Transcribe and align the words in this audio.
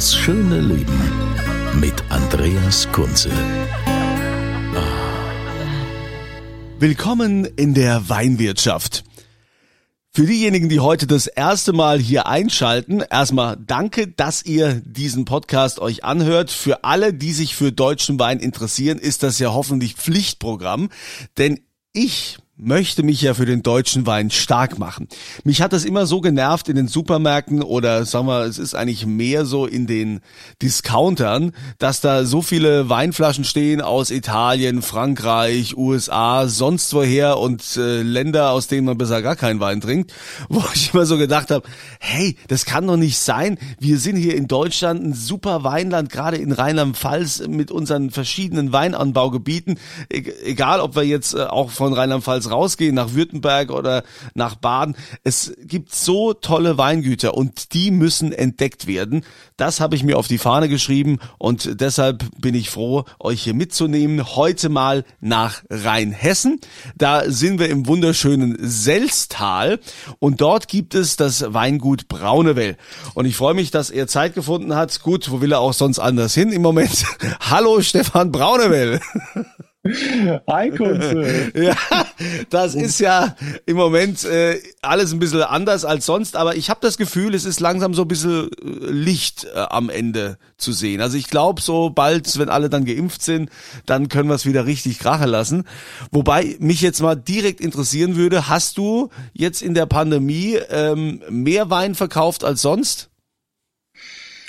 Das 0.00 0.16
schöne 0.16 0.62
Leben 0.62 0.98
mit 1.78 1.92
Andreas 2.08 2.90
Kunze. 2.90 3.30
Willkommen 6.78 7.44
in 7.44 7.74
der 7.74 8.08
Weinwirtschaft. 8.08 9.04
Für 10.10 10.24
diejenigen, 10.24 10.70
die 10.70 10.80
heute 10.80 11.06
das 11.06 11.26
erste 11.26 11.74
Mal 11.74 11.98
hier 11.98 12.26
einschalten, 12.26 13.02
erstmal 13.10 13.58
danke, 13.58 14.08
dass 14.08 14.42
ihr 14.42 14.80
diesen 14.86 15.26
Podcast 15.26 15.80
euch 15.80 16.02
anhört. 16.02 16.50
Für 16.50 16.82
alle, 16.82 17.12
die 17.12 17.32
sich 17.32 17.54
für 17.54 17.70
deutschen 17.70 18.18
Wein 18.18 18.38
interessieren, 18.38 18.98
ist 18.98 19.22
das 19.22 19.38
ja 19.38 19.52
hoffentlich 19.52 19.96
Pflichtprogramm, 19.96 20.88
denn 21.36 21.60
ich 21.92 22.38
möchte 22.62 23.02
mich 23.02 23.22
ja 23.22 23.34
für 23.34 23.46
den 23.46 23.62
deutschen 23.62 24.06
Wein 24.06 24.30
stark 24.30 24.78
machen. 24.78 25.08
Mich 25.44 25.62
hat 25.62 25.72
das 25.72 25.84
immer 25.84 26.06
so 26.06 26.20
genervt 26.20 26.68
in 26.68 26.76
den 26.76 26.88
Supermärkten 26.88 27.62
oder 27.62 28.04
sagen 28.04 28.26
wir, 28.26 28.44
es 28.44 28.58
ist 28.58 28.74
eigentlich 28.74 29.06
mehr 29.06 29.46
so 29.46 29.66
in 29.66 29.86
den 29.86 30.20
Discountern, 30.62 31.52
dass 31.78 32.00
da 32.00 32.24
so 32.24 32.42
viele 32.42 32.88
Weinflaschen 32.88 33.44
stehen 33.44 33.80
aus 33.80 34.10
Italien, 34.10 34.82
Frankreich, 34.82 35.76
USA, 35.76 36.46
sonst 36.48 36.92
woher 36.92 37.38
und 37.38 37.76
äh, 37.76 38.02
Länder, 38.02 38.50
aus 38.50 38.66
denen 38.66 38.86
man 38.86 38.98
besser 38.98 39.22
gar 39.22 39.36
keinen 39.36 39.60
Wein 39.60 39.80
trinkt, 39.80 40.12
wo 40.48 40.62
ich 40.74 40.92
immer 40.92 41.06
so 41.06 41.16
gedacht 41.16 41.50
habe, 41.50 41.66
hey, 41.98 42.36
das 42.48 42.64
kann 42.64 42.86
doch 42.86 42.96
nicht 42.96 43.18
sein. 43.18 43.58
Wir 43.78 43.98
sind 43.98 44.16
hier 44.16 44.34
in 44.34 44.48
Deutschland 44.48 45.02
ein 45.02 45.14
super 45.14 45.64
Weinland, 45.64 46.10
gerade 46.10 46.36
in 46.36 46.52
Rheinland-Pfalz 46.52 47.46
mit 47.48 47.70
unseren 47.70 48.10
verschiedenen 48.10 48.72
Weinanbaugebieten, 48.72 49.78
e 50.12 50.24
egal 50.44 50.80
ob 50.80 50.96
wir 50.96 51.04
jetzt 51.04 51.34
äh, 51.34 51.44
auch 51.44 51.70
von 51.70 51.92
Rheinland-Pfalz 51.92 52.49
rausgehen, 52.50 52.94
nach 52.94 53.14
Württemberg 53.14 53.70
oder 53.70 54.02
nach 54.34 54.54
Baden. 54.54 54.96
Es 55.24 55.52
gibt 55.62 55.94
so 55.94 56.32
tolle 56.32 56.78
Weingüter 56.78 57.34
und 57.34 57.74
die 57.74 57.90
müssen 57.90 58.32
entdeckt 58.32 58.86
werden. 58.86 59.24
Das 59.56 59.80
habe 59.80 59.96
ich 59.96 60.02
mir 60.02 60.18
auf 60.18 60.28
die 60.28 60.38
Fahne 60.38 60.68
geschrieben 60.68 61.18
und 61.38 61.80
deshalb 61.80 62.24
bin 62.38 62.54
ich 62.54 62.70
froh, 62.70 63.04
euch 63.18 63.42
hier 63.42 63.54
mitzunehmen. 63.54 64.36
Heute 64.36 64.68
mal 64.68 65.04
nach 65.20 65.62
Rheinhessen. 65.70 66.60
Da 66.96 67.30
sind 67.30 67.58
wir 67.58 67.68
im 67.68 67.86
wunderschönen 67.86 68.56
Selztal 68.60 69.80
und 70.18 70.40
dort 70.40 70.68
gibt 70.68 70.94
es 70.94 71.16
das 71.16 71.52
Weingut 71.52 72.08
Braunewell. 72.08 72.76
Und 73.14 73.26
ich 73.26 73.36
freue 73.36 73.54
mich, 73.54 73.70
dass 73.70 73.90
er 73.90 74.06
Zeit 74.06 74.34
gefunden 74.34 74.74
hat. 74.74 75.02
Gut, 75.02 75.30
wo 75.30 75.40
will 75.40 75.52
er 75.52 75.60
auch 75.60 75.74
sonst 75.74 75.98
anders 75.98 76.34
hin 76.34 76.52
im 76.52 76.62
Moment? 76.62 77.04
Hallo 77.40 77.80
Stefan 77.80 78.32
Braunewell. 78.32 79.00
Hi 80.46 80.70
Kunze. 80.70 81.52
Ja, 81.60 81.74
das 82.50 82.74
ist 82.74 83.00
ja 83.00 83.34
im 83.64 83.76
Moment 83.76 84.24
äh, 84.24 84.60
alles 84.82 85.12
ein 85.12 85.18
bisschen 85.18 85.42
anders 85.42 85.86
als 85.86 86.04
sonst, 86.04 86.36
aber 86.36 86.56
ich 86.56 86.68
habe 86.68 86.80
das 86.82 86.98
Gefühl, 86.98 87.34
es 87.34 87.46
ist 87.46 87.60
langsam 87.60 87.94
so 87.94 88.02
ein 88.02 88.08
bisschen 88.08 88.50
äh, 88.62 88.90
Licht 88.90 89.44
äh, 89.44 89.58
am 89.58 89.88
Ende 89.88 90.36
zu 90.58 90.72
sehen. 90.72 91.00
Also 91.00 91.16
ich 91.16 91.28
glaube, 91.28 91.62
so 91.62 91.88
bald, 91.88 92.38
wenn 92.38 92.50
alle 92.50 92.68
dann 92.68 92.84
geimpft 92.84 93.22
sind, 93.22 93.50
dann 93.86 94.08
können 94.08 94.28
wir 94.28 94.34
es 94.34 94.44
wieder 94.44 94.66
richtig 94.66 94.98
krachen 94.98 95.28
lassen. 95.28 95.64
Wobei 96.10 96.56
mich 96.58 96.82
jetzt 96.82 97.00
mal 97.00 97.16
direkt 97.16 97.60
interessieren 97.60 98.16
würde, 98.16 98.48
hast 98.48 98.76
du 98.76 99.08
jetzt 99.32 99.62
in 99.62 99.72
der 99.72 99.86
Pandemie 99.86 100.58
ähm, 100.70 101.22
mehr 101.30 101.70
Wein 101.70 101.94
verkauft 101.94 102.44
als 102.44 102.60
sonst? 102.60 103.09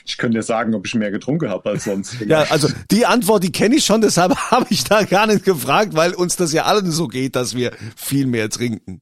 Ich 0.05 0.17
könnte 0.17 0.39
dir 0.39 0.43
sagen, 0.43 0.73
ob 0.73 0.85
ich 0.85 0.95
mehr 0.95 1.11
getrunken 1.11 1.49
habe 1.49 1.69
als 1.69 1.85
sonst. 1.85 2.19
ja, 2.27 2.43
also 2.49 2.67
die 2.89 3.05
Antwort, 3.05 3.43
die 3.43 3.51
kenne 3.51 3.75
ich 3.75 3.85
schon, 3.85 4.01
deshalb 4.01 4.35
habe 4.51 4.67
ich 4.69 4.83
da 4.83 5.03
gar 5.03 5.27
nicht 5.27 5.43
gefragt, 5.43 5.95
weil 5.95 6.13
uns 6.13 6.35
das 6.35 6.53
ja 6.53 6.65
allen 6.65 6.91
so 6.91 7.07
geht, 7.07 7.35
dass 7.35 7.55
wir 7.55 7.71
viel 7.95 8.25
mehr 8.25 8.49
trinken. 8.49 9.01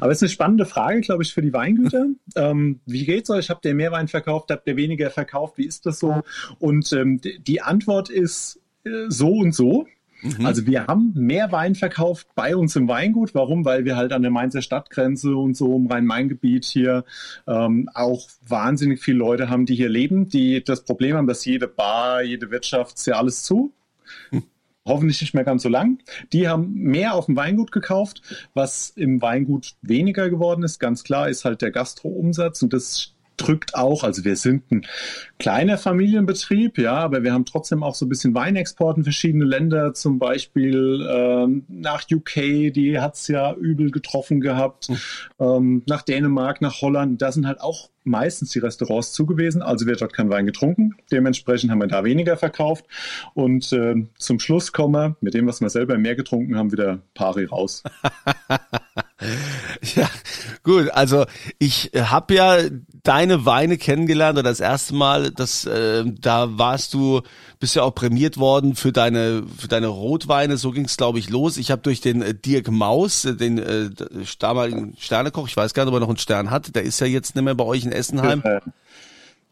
Aber 0.00 0.10
es 0.10 0.18
ist 0.18 0.22
eine 0.24 0.30
spannende 0.30 0.66
Frage, 0.66 1.00
glaube 1.00 1.22
ich, 1.22 1.32
für 1.32 1.42
die 1.42 1.52
Weingüter. 1.52 2.06
ähm, 2.36 2.80
wie 2.86 3.04
geht's 3.04 3.30
euch? 3.30 3.50
Habt 3.50 3.64
ihr 3.64 3.74
mehr 3.74 3.92
Wein 3.92 4.08
verkauft? 4.08 4.50
Habt 4.50 4.66
ihr 4.66 4.76
weniger 4.76 5.10
verkauft? 5.10 5.58
Wie 5.58 5.66
ist 5.66 5.86
das 5.86 5.98
so? 5.98 6.22
Und 6.58 6.92
ähm, 6.92 7.20
die 7.20 7.62
Antwort 7.62 8.10
ist 8.10 8.60
äh, 8.84 9.06
so 9.08 9.30
und 9.30 9.54
so. 9.54 9.86
Mhm. 10.22 10.46
Also 10.46 10.66
wir 10.66 10.86
haben 10.86 11.12
mehr 11.14 11.52
Wein 11.52 11.74
verkauft 11.74 12.28
bei 12.34 12.56
uns 12.56 12.76
im 12.76 12.88
Weingut. 12.88 13.34
Warum? 13.34 13.64
Weil 13.64 13.84
wir 13.84 13.96
halt 13.96 14.12
an 14.12 14.22
der 14.22 14.30
Mainzer 14.30 14.62
Stadtgrenze 14.62 15.34
und 15.36 15.56
so 15.56 15.76
im 15.76 15.86
Rhein-Main-Gebiet 15.86 16.64
hier 16.64 17.04
ähm, 17.46 17.88
auch 17.94 18.28
wahnsinnig 18.46 19.00
viele 19.00 19.18
Leute 19.18 19.48
haben, 19.48 19.66
die 19.66 19.74
hier 19.74 19.88
leben, 19.88 20.28
die 20.28 20.62
das 20.62 20.84
Problem 20.84 21.16
haben, 21.16 21.26
dass 21.26 21.44
jede 21.44 21.68
Bar, 21.68 22.22
jede 22.22 22.50
Wirtschaft, 22.50 22.96
ist 22.96 23.06
ja 23.06 23.16
alles 23.16 23.42
zu. 23.42 23.72
Hm 24.30 24.42
hoffentlich 24.86 25.20
nicht 25.20 25.34
mehr 25.34 25.44
ganz 25.44 25.62
so 25.62 25.68
lang. 25.68 25.98
Die 26.32 26.48
haben 26.48 26.72
mehr 26.72 27.14
auf 27.14 27.26
dem 27.26 27.36
Weingut 27.36 27.72
gekauft. 27.72 28.22
Was 28.54 28.90
im 28.90 29.22
Weingut 29.22 29.74
weniger 29.82 30.30
geworden 30.30 30.62
ist, 30.62 30.78
ganz 30.78 31.04
klar, 31.04 31.28
ist 31.28 31.44
halt 31.44 31.62
der 31.62 31.70
Gastro-Umsatz 31.70 32.62
und 32.62 32.72
das 32.72 33.14
drückt 33.40 33.74
auch, 33.74 34.04
also 34.04 34.24
wir 34.24 34.36
sind 34.36 34.70
ein 34.70 34.86
kleiner 35.38 35.78
Familienbetrieb, 35.78 36.78
ja, 36.78 36.94
aber 36.94 37.22
wir 37.22 37.32
haben 37.32 37.44
trotzdem 37.44 37.82
auch 37.82 37.94
so 37.94 38.06
ein 38.06 38.08
bisschen 38.08 38.34
Weinexport 38.34 38.98
in 38.98 39.04
verschiedene 39.04 39.44
Länder, 39.44 39.94
zum 39.94 40.18
Beispiel 40.18 41.06
ähm, 41.10 41.64
nach 41.68 42.04
UK, 42.10 42.72
die 42.72 42.98
hat 43.00 43.14
es 43.14 43.28
ja 43.28 43.54
übel 43.54 43.90
getroffen 43.90 44.40
gehabt, 44.40 44.90
mhm. 44.90 44.96
ähm, 45.38 45.82
nach 45.86 46.02
Dänemark, 46.02 46.60
nach 46.60 46.80
Holland, 46.80 47.20
da 47.22 47.32
sind 47.32 47.46
halt 47.46 47.60
auch 47.60 47.90
meistens 48.04 48.50
die 48.50 48.58
Restaurants 48.58 49.12
zugewiesen, 49.12 49.62
also 49.62 49.86
wird 49.86 50.00
dort 50.00 50.12
kein 50.12 50.30
Wein 50.30 50.46
getrunken. 50.46 50.94
Dementsprechend 51.10 51.70
haben 51.70 51.80
wir 51.80 51.86
da 51.86 52.04
weniger 52.04 52.36
verkauft. 52.36 52.86
Und 53.34 53.72
äh, 53.72 53.94
zum 54.18 54.40
Schluss 54.40 54.72
kommen 54.72 54.94
wir 54.94 55.16
mit 55.20 55.34
dem, 55.34 55.46
was 55.46 55.60
wir 55.60 55.70
selber 55.70 55.98
mehr 55.98 56.16
getrunken 56.16 56.56
haben, 56.56 56.72
wieder 56.72 57.00
pari 57.14 57.44
raus. 57.44 57.82
ja, 59.94 60.08
gut. 60.62 60.90
Also 60.90 61.26
ich 61.58 61.90
habe 61.94 62.34
ja 62.34 62.58
deine 63.02 63.44
Weine 63.44 63.78
kennengelernt 63.78 64.38
oder 64.38 64.48
das 64.48 64.60
erste 64.60 64.94
Mal, 64.94 65.30
das, 65.30 65.64
äh, 65.66 66.04
da 66.06 66.58
warst 66.58 66.94
du, 66.94 67.22
bist 67.60 67.76
ja 67.76 67.82
auch 67.82 67.94
prämiert 67.94 68.38
worden 68.38 68.74
für 68.74 68.90
deine 68.90 69.44
für 69.56 69.68
deine 69.68 69.86
Rotweine. 69.86 70.56
So 70.56 70.72
ging 70.72 70.86
es, 70.86 70.96
glaube 70.96 71.18
ich, 71.18 71.28
los. 71.28 71.58
Ich 71.58 71.70
habe 71.70 71.82
durch 71.82 72.00
den 72.00 72.22
äh, 72.22 72.34
Dirk 72.34 72.70
Maus, 72.70 73.26
äh, 73.26 73.36
den 73.36 73.58
äh, 73.58 73.90
damaligen 74.38 74.96
Sternekoch, 74.98 75.46
ich 75.46 75.56
weiß 75.56 75.74
gar 75.74 75.84
nicht, 75.84 75.92
ob 75.92 75.96
er 75.98 76.00
noch 76.00 76.08
einen 76.08 76.16
Stern 76.16 76.50
hat. 76.50 76.74
Der 76.74 76.82
ist 76.82 76.98
ja 77.00 77.06
jetzt 77.06 77.36
nicht 77.36 77.44
mehr 77.44 77.54
bei 77.54 77.64
euch 77.64 77.84
in 77.84 77.92
Essenheim. 77.92 78.42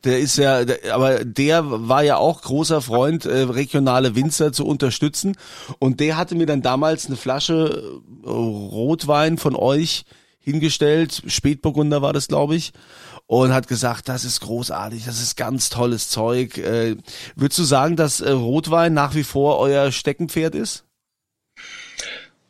Der 0.04 0.20
ist 0.20 0.38
ja, 0.38 0.64
der, 0.64 0.94
aber 0.94 1.24
der 1.24 1.64
war 1.88 2.02
ja 2.02 2.16
auch 2.16 2.40
großer 2.42 2.80
Freund, 2.80 3.26
äh, 3.26 3.42
regionale 3.42 4.14
Winzer 4.14 4.52
zu 4.52 4.64
unterstützen. 4.64 5.36
Und 5.78 6.00
der 6.00 6.16
hatte 6.16 6.34
mir 6.34 6.46
dann 6.46 6.62
damals 6.62 7.06
eine 7.06 7.16
Flasche 7.16 8.00
äh, 8.24 8.28
Rotwein 8.28 9.38
von 9.38 9.54
euch 9.54 10.04
hingestellt. 10.40 11.22
Spätburgunder 11.26 12.00
war 12.00 12.12
das, 12.12 12.28
glaube 12.28 12.54
ich. 12.54 12.72
Und 13.30 13.52
hat 13.52 13.68
gesagt, 13.68 14.08
das 14.08 14.24
ist 14.24 14.40
großartig, 14.40 15.04
das 15.04 15.20
ist 15.20 15.36
ganz 15.36 15.68
tolles 15.68 16.08
Zeug. 16.08 16.56
Äh, 16.56 16.96
würdest 17.36 17.58
du 17.58 17.64
sagen, 17.64 17.94
dass 17.94 18.20
äh, 18.20 18.30
Rotwein 18.30 18.94
nach 18.94 19.14
wie 19.14 19.22
vor 19.22 19.58
euer 19.58 19.92
Steckenpferd 19.92 20.54
ist? 20.54 20.86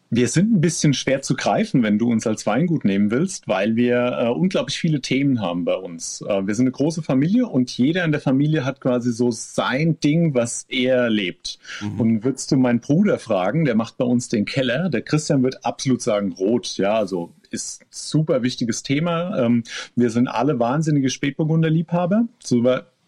Wir 0.09 0.29
sind 0.29 0.55
ein 0.55 0.61
bisschen 0.61 0.95
schwer 0.95 1.21
zu 1.21 1.35
greifen, 1.35 1.83
wenn 1.83 1.99
du 1.99 2.11
uns 2.11 2.29
als 2.29 2.47
Weingut 2.47 2.85
nehmen 2.85 3.11
willst, 3.11 3.49
weil 3.49 3.75
wir 3.75 4.19
äh, 4.21 4.29
unglaublich 4.29 4.79
viele 4.79 5.01
Themen 5.01 5.41
haben 5.41 5.65
bei 5.65 5.75
uns. 5.75 6.23
Äh, 6.23 6.47
wir 6.47 6.55
sind 6.55 6.67
eine 6.67 6.73
große 6.73 7.03
Familie 7.03 7.49
und 7.49 7.77
jeder 7.77 8.05
in 8.05 8.13
der 8.13 8.21
Familie 8.21 8.65
hat 8.65 8.81
quasi 8.81 9.13
so 9.13 9.33
sein 9.33 9.99
Ding, 9.99 10.33
was 10.33 10.65
er 10.69 11.11
lebt. 11.11 11.59
Mhm. 11.81 12.01
Und 12.01 12.25
würdest 12.25 12.53
du 12.53 12.57
meinen 12.57 12.81
Bruder 12.81 13.19
fragen, 13.19 13.65
der 13.65 13.75
macht 13.75 13.99
bei 13.99 14.05
uns 14.05 14.29
den 14.29 14.45
Keller, 14.45 14.89
der 14.89 15.03
Christian 15.03 15.43
wird 15.43 15.65
absolut 15.67 16.01
sagen 16.01 16.33
rot. 16.33 16.79
Ja, 16.79 16.95
also 16.95 17.35
ist 17.51 17.85
super 17.91 18.43
wichtiges 18.43 18.83
Thema. 18.83 19.39
Ähm, 19.39 19.65
wir 19.97 20.11
sind 20.11 20.29
alle 20.29 20.59
wahnsinnige 20.59 21.11
Spätburgunder-Liebhaber. 21.11 22.27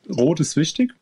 Rot 0.09 0.41
ist 0.41 0.57
wichtig. 0.57 0.93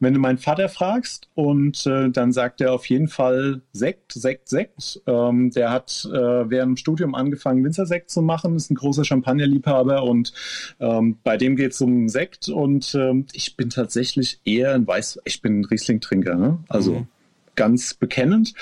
Wenn 0.00 0.14
du 0.14 0.20
meinen 0.20 0.38
Vater 0.38 0.68
fragst 0.68 1.28
und 1.34 1.86
äh, 1.86 2.10
dann 2.10 2.32
sagt 2.32 2.60
er 2.60 2.72
auf 2.72 2.86
jeden 2.86 3.08
Fall 3.08 3.60
Sekt, 3.72 4.12
Sekt, 4.12 4.48
Sekt. 4.48 5.00
Ähm, 5.06 5.50
der 5.50 5.70
hat 5.70 6.08
äh, 6.10 6.50
während 6.50 6.72
dem 6.72 6.76
Studium 6.76 7.14
angefangen, 7.14 7.64
Winzersekt 7.64 8.10
zu 8.10 8.22
machen, 8.22 8.56
ist 8.56 8.70
ein 8.70 8.74
großer 8.74 9.04
Champagnerliebhaber 9.04 10.02
und 10.02 10.32
ähm, 10.80 11.18
bei 11.22 11.36
dem 11.36 11.56
geht 11.56 11.72
es 11.72 11.80
um 11.80 12.08
Sekt 12.08 12.48
und 12.48 12.94
ähm, 12.94 13.26
ich 13.32 13.56
bin 13.56 13.70
tatsächlich 13.70 14.40
eher 14.44 14.74
ein 14.74 14.86
Weiß, 14.86 15.20
ich 15.24 15.42
bin 15.42 15.60
ein 15.60 15.64
Riesling-Trinker, 15.64 16.36
ne? 16.36 16.58
Also 16.68 16.92
mhm 16.92 17.08
ganz 17.56 17.94
bekennend. 17.94 18.54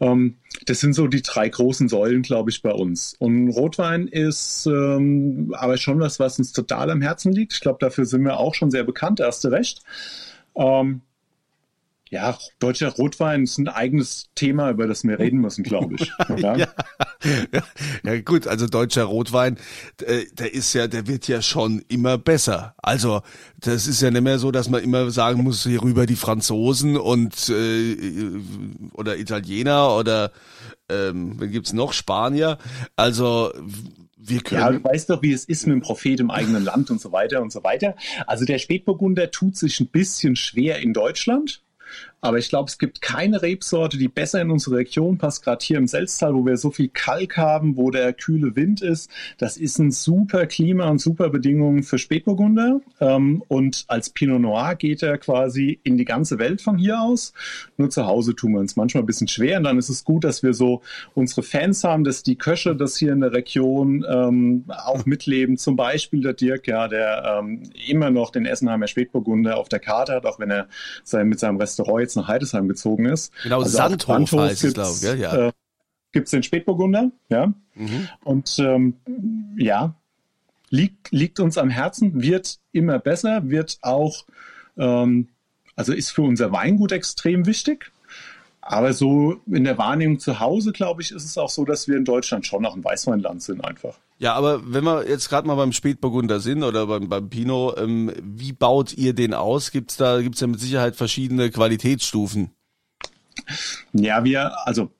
Ähm, 0.00 0.36
das 0.66 0.80
sind 0.80 0.92
so 0.92 1.06
die 1.08 1.22
drei 1.22 1.48
großen 1.48 1.88
Säulen, 1.88 2.22
glaube 2.22 2.50
ich, 2.50 2.62
bei 2.62 2.72
uns. 2.72 3.14
Und 3.18 3.48
Rotwein 3.50 4.06
ist 4.06 4.66
ähm, 4.66 5.54
aber 5.56 5.76
schon 5.76 5.98
was, 6.00 6.20
was 6.20 6.38
uns 6.38 6.52
total 6.52 6.90
am 6.90 7.02
Herzen 7.02 7.32
liegt. 7.32 7.54
Ich 7.54 7.60
glaube, 7.60 7.78
dafür 7.80 8.04
sind 8.04 8.22
wir 8.22 8.38
auch 8.38 8.54
schon 8.54 8.70
sehr 8.70 8.84
bekannt, 8.84 9.20
erste 9.20 9.50
recht. 9.50 9.82
Ähm, 10.54 11.00
ja, 12.12 12.36
deutscher 12.58 12.90
Rotwein 12.90 13.44
ist 13.44 13.56
ein 13.56 13.68
eigenes 13.68 14.28
Thema, 14.34 14.70
über 14.70 14.86
das 14.86 15.02
wir 15.02 15.18
reden 15.18 15.40
müssen, 15.40 15.64
glaube 15.64 15.94
ich. 15.94 16.12
Ja. 16.42 16.56
ja. 16.56 16.68
ja. 18.04 18.20
gut, 18.20 18.46
also 18.46 18.66
deutscher 18.66 19.04
Rotwein, 19.04 19.56
äh, 20.04 20.26
der 20.32 20.52
ist 20.52 20.74
ja, 20.74 20.88
der 20.88 21.06
wird 21.06 21.26
ja 21.26 21.40
schon 21.40 21.82
immer 21.88 22.18
besser. 22.18 22.74
Also 22.82 23.22
das 23.58 23.86
ist 23.86 24.02
ja 24.02 24.10
nicht 24.10 24.22
mehr 24.22 24.38
so, 24.38 24.50
dass 24.50 24.68
man 24.68 24.82
immer 24.82 25.10
sagen 25.10 25.42
muss, 25.42 25.62
hier 25.62 25.82
rüber 25.82 26.04
die 26.04 26.16
Franzosen 26.16 26.98
und 26.98 27.48
äh, 27.48 27.96
oder 28.92 29.16
Italiener 29.16 29.96
oder 29.96 30.32
ähm, 30.90 31.36
wen 31.38 31.50
gibt's 31.50 31.72
noch 31.72 31.94
Spanier. 31.94 32.58
Also 32.94 33.52
wir 34.16 34.40
können. 34.40 34.60
Ja, 34.60 34.70
du 34.70 34.84
weißt 34.84 35.08
doch, 35.08 35.22
wie 35.22 35.32
es 35.32 35.44
ist 35.44 35.66
mit 35.66 35.74
dem 35.74 35.80
Prophet 35.80 36.20
im 36.20 36.30
eigenen 36.30 36.64
Land 36.64 36.90
und 36.90 37.00
so 37.00 37.10
weiter 37.12 37.40
und 37.40 37.52
so 37.52 37.64
weiter. 37.64 37.94
Also 38.26 38.44
der 38.44 38.58
Spätburgunder 38.58 39.30
tut 39.30 39.56
sich 39.56 39.80
ein 39.80 39.88
bisschen 39.88 40.36
schwer 40.36 40.80
in 40.80 40.92
Deutschland. 40.92 41.62
Aber 42.24 42.38
ich 42.38 42.48
glaube, 42.48 42.68
es 42.68 42.78
gibt 42.78 43.02
keine 43.02 43.42
Rebsorte, 43.42 43.98
die 43.98 44.06
besser 44.06 44.40
in 44.40 44.52
unsere 44.52 44.76
Region 44.76 45.18
passt, 45.18 45.42
gerade 45.42 45.64
hier 45.64 45.76
im 45.76 45.88
Selztal, 45.88 46.34
wo 46.34 46.46
wir 46.46 46.56
so 46.56 46.70
viel 46.70 46.88
Kalk 46.88 47.36
haben, 47.36 47.76
wo 47.76 47.90
der 47.90 48.12
kühle 48.12 48.54
Wind 48.54 48.80
ist. 48.80 49.10
Das 49.38 49.56
ist 49.56 49.80
ein 49.80 49.90
super 49.90 50.46
Klima 50.46 50.88
und 50.88 51.00
super 51.00 51.30
Bedingungen 51.30 51.82
für 51.82 51.98
Spätburgunder. 51.98 52.80
Ähm, 53.00 53.42
und 53.48 53.86
als 53.88 54.10
Pinot 54.10 54.40
Noir 54.40 54.76
geht 54.76 55.02
er 55.02 55.18
quasi 55.18 55.80
in 55.82 55.96
die 55.96 56.04
ganze 56.04 56.38
Welt 56.38 56.62
von 56.62 56.78
hier 56.78 57.00
aus. 57.00 57.32
Nur 57.76 57.90
zu 57.90 58.06
Hause 58.06 58.36
tun 58.36 58.52
wir 58.52 58.60
uns 58.60 58.76
manchmal 58.76 59.02
ein 59.02 59.06
bisschen 59.06 59.26
schwer. 59.26 59.58
Und 59.58 59.64
dann 59.64 59.78
ist 59.78 59.88
es 59.88 60.04
gut, 60.04 60.22
dass 60.22 60.44
wir 60.44 60.54
so 60.54 60.82
unsere 61.14 61.42
Fans 61.42 61.82
haben, 61.82 62.04
dass 62.04 62.22
die 62.22 62.36
Köche 62.36 62.76
das 62.76 62.96
hier 62.96 63.12
in 63.12 63.20
der 63.20 63.32
Region 63.32 64.06
ähm, 64.08 64.64
auch 64.68 65.06
mitleben. 65.06 65.56
Zum 65.56 65.74
Beispiel 65.74 66.20
der 66.20 66.34
Dirk, 66.34 66.68
ja, 66.68 66.86
der 66.86 67.40
ähm, 67.40 67.64
immer 67.88 68.10
noch 68.10 68.30
den 68.30 68.46
Essenheimer 68.46 68.86
Spätburgunder 68.86 69.56
auf 69.58 69.68
der 69.68 69.80
Karte 69.80 70.12
hat, 70.12 70.24
auch 70.24 70.38
wenn 70.38 70.52
er 70.52 70.68
sein, 71.02 71.26
mit 71.26 71.40
seinem 71.40 71.56
Restaurant 71.56 72.11
jetzt 72.12 72.16
nach 72.16 72.28
Heidesheim 72.28 72.68
gezogen 72.68 73.06
ist. 73.06 73.32
Genau, 73.42 73.60
also 73.60 73.76
Sandhof, 73.76 74.06
Sandhof 74.06 74.40
heißt 74.40 74.64
es, 74.64 74.74
glaube 74.74 74.92
ich. 74.94 75.02
Ja, 75.02 75.14
ja. 75.14 75.48
Äh, 75.48 75.52
gibt 76.12 76.26
es 76.26 76.30
den 76.30 76.42
Spätburgunder, 76.42 77.10
ja. 77.28 77.52
Mhm. 77.74 78.08
Und 78.22 78.58
ähm, 78.58 78.94
ja, 79.56 79.94
liegt, 80.68 81.10
liegt 81.10 81.40
uns 81.40 81.56
am 81.58 81.70
Herzen, 81.70 82.22
wird 82.22 82.58
immer 82.72 82.98
besser, 82.98 83.48
wird 83.48 83.78
auch, 83.82 84.24
ähm, 84.76 85.28
also 85.74 85.92
ist 85.92 86.10
für 86.10 86.22
unser 86.22 86.52
Weingut 86.52 86.92
extrem 86.92 87.46
wichtig. 87.46 87.91
Aber 88.64 88.92
so 88.92 89.40
in 89.46 89.64
der 89.64 89.76
Wahrnehmung 89.76 90.20
zu 90.20 90.38
Hause, 90.38 90.72
glaube 90.72 91.02
ich, 91.02 91.10
ist 91.10 91.24
es 91.24 91.36
auch 91.36 91.50
so, 91.50 91.64
dass 91.64 91.88
wir 91.88 91.96
in 91.96 92.04
Deutschland 92.04 92.46
schon 92.46 92.62
noch 92.62 92.76
ein 92.76 92.84
Weißweinland 92.84 93.42
sind 93.42 93.64
einfach. 93.64 93.98
Ja, 94.18 94.34
aber 94.34 94.72
wenn 94.72 94.84
wir 94.84 95.08
jetzt 95.08 95.28
gerade 95.28 95.48
mal 95.48 95.56
beim 95.56 95.72
Spätburgunder 95.72 96.38
sind 96.38 96.62
oder 96.62 96.86
beim, 96.86 97.08
beim 97.08 97.28
Pinot, 97.28 97.76
ähm, 97.80 98.12
wie 98.22 98.52
baut 98.52 98.92
ihr 98.94 99.14
den 99.14 99.34
aus? 99.34 99.72
Gibt's 99.72 99.96
da, 99.96 100.22
gibt's 100.22 100.40
ja 100.40 100.46
mit 100.46 100.60
Sicherheit 100.60 100.94
verschiedene 100.94 101.50
Qualitätsstufen? 101.50 102.52
Ja, 103.92 104.22
wir, 104.22 104.52
also 104.64 104.90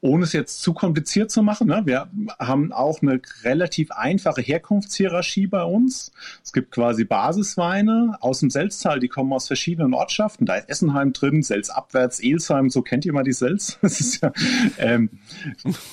ohne 0.00 0.24
es 0.24 0.32
jetzt 0.32 0.62
zu 0.62 0.74
kompliziert 0.74 1.30
zu 1.30 1.42
machen, 1.42 1.66
ne, 1.66 1.82
wir 1.84 2.08
haben 2.38 2.72
auch 2.72 3.02
eine 3.02 3.20
relativ 3.42 3.90
einfache 3.90 4.40
Herkunftshierarchie 4.40 5.48
bei 5.48 5.64
uns. 5.64 6.12
Es 6.44 6.52
gibt 6.52 6.70
quasi 6.70 7.04
Basisweine 7.04 8.16
aus 8.20 8.40
dem 8.40 8.50
Selztal, 8.50 9.00
die 9.00 9.08
kommen 9.08 9.32
aus 9.32 9.48
verschiedenen 9.48 9.94
Ortschaften. 9.94 10.46
Da 10.46 10.54
ist 10.54 10.68
Essenheim 10.68 11.12
drin, 11.12 11.42
Selz 11.42 11.68
abwärts, 11.70 12.20
Elsheim, 12.20 12.70
so 12.70 12.82
kennt 12.82 13.06
ihr 13.06 13.12
mal 13.12 13.24
die 13.24 13.32
Selz. 13.32 13.78
Das 13.88 14.00
ist 14.00 14.22
ja, 14.22 14.32
ähm, 14.76 15.08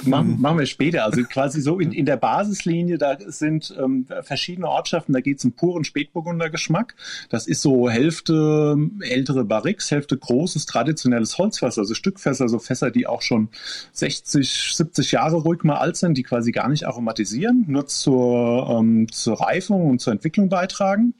machen, 0.03 0.41
machen 0.41 0.59
wir 0.59 0.65
später. 0.65 1.05
Also 1.05 1.23
quasi 1.23 1.61
so 1.61 1.79
in, 1.79 1.91
in 1.93 2.05
der 2.05 2.17
Basislinie, 2.17 2.97
da 2.97 3.17
sind 3.19 3.73
ähm, 3.81 4.05
verschiedene 4.21 4.67
Ortschaften, 4.67 5.13
da 5.13 5.21
geht 5.21 5.37
es 5.37 5.45
um 5.45 5.53
puren 5.53 5.85
Spätburgunder 5.85 6.49
Geschmack. 6.49 6.95
Das 7.29 7.47
ist 7.47 7.61
so 7.61 7.89
Hälfte 7.89 8.75
ältere 8.99 9.45
Barriques, 9.45 9.91
Hälfte 9.91 10.17
großes, 10.17 10.65
traditionelles 10.65 11.37
Holzfässer, 11.37 11.81
also 11.81 11.93
Stückfässer, 11.93 12.49
so 12.49 12.59
Fässer, 12.59 12.91
die 12.91 13.07
auch 13.07 13.21
schon 13.21 13.49
60, 13.97 14.75
70 14.75 15.11
Jahre 15.11 15.37
ruhig 15.37 15.63
mal 15.63 15.77
alt 15.77 15.95
sind, 15.95 16.17
die 16.17 16.23
quasi 16.23 16.51
gar 16.51 16.69
nicht 16.69 16.85
aromatisieren, 16.85 17.65
nur 17.67 17.87
zur, 17.87 18.69
ähm, 18.69 19.11
zur 19.11 19.39
Reifung 19.39 19.89
und 19.89 20.01
zur 20.01 20.13
Entwicklung 20.13 20.49
beitragen. 20.49 21.13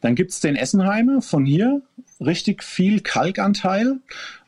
Dann 0.00 0.14
gibt 0.14 0.32
es 0.32 0.40
den 0.40 0.56
Essenheimer 0.56 1.22
von 1.22 1.44
hier, 1.44 1.82
richtig 2.20 2.62
viel 2.62 3.00
Kalkanteil. 3.00 3.98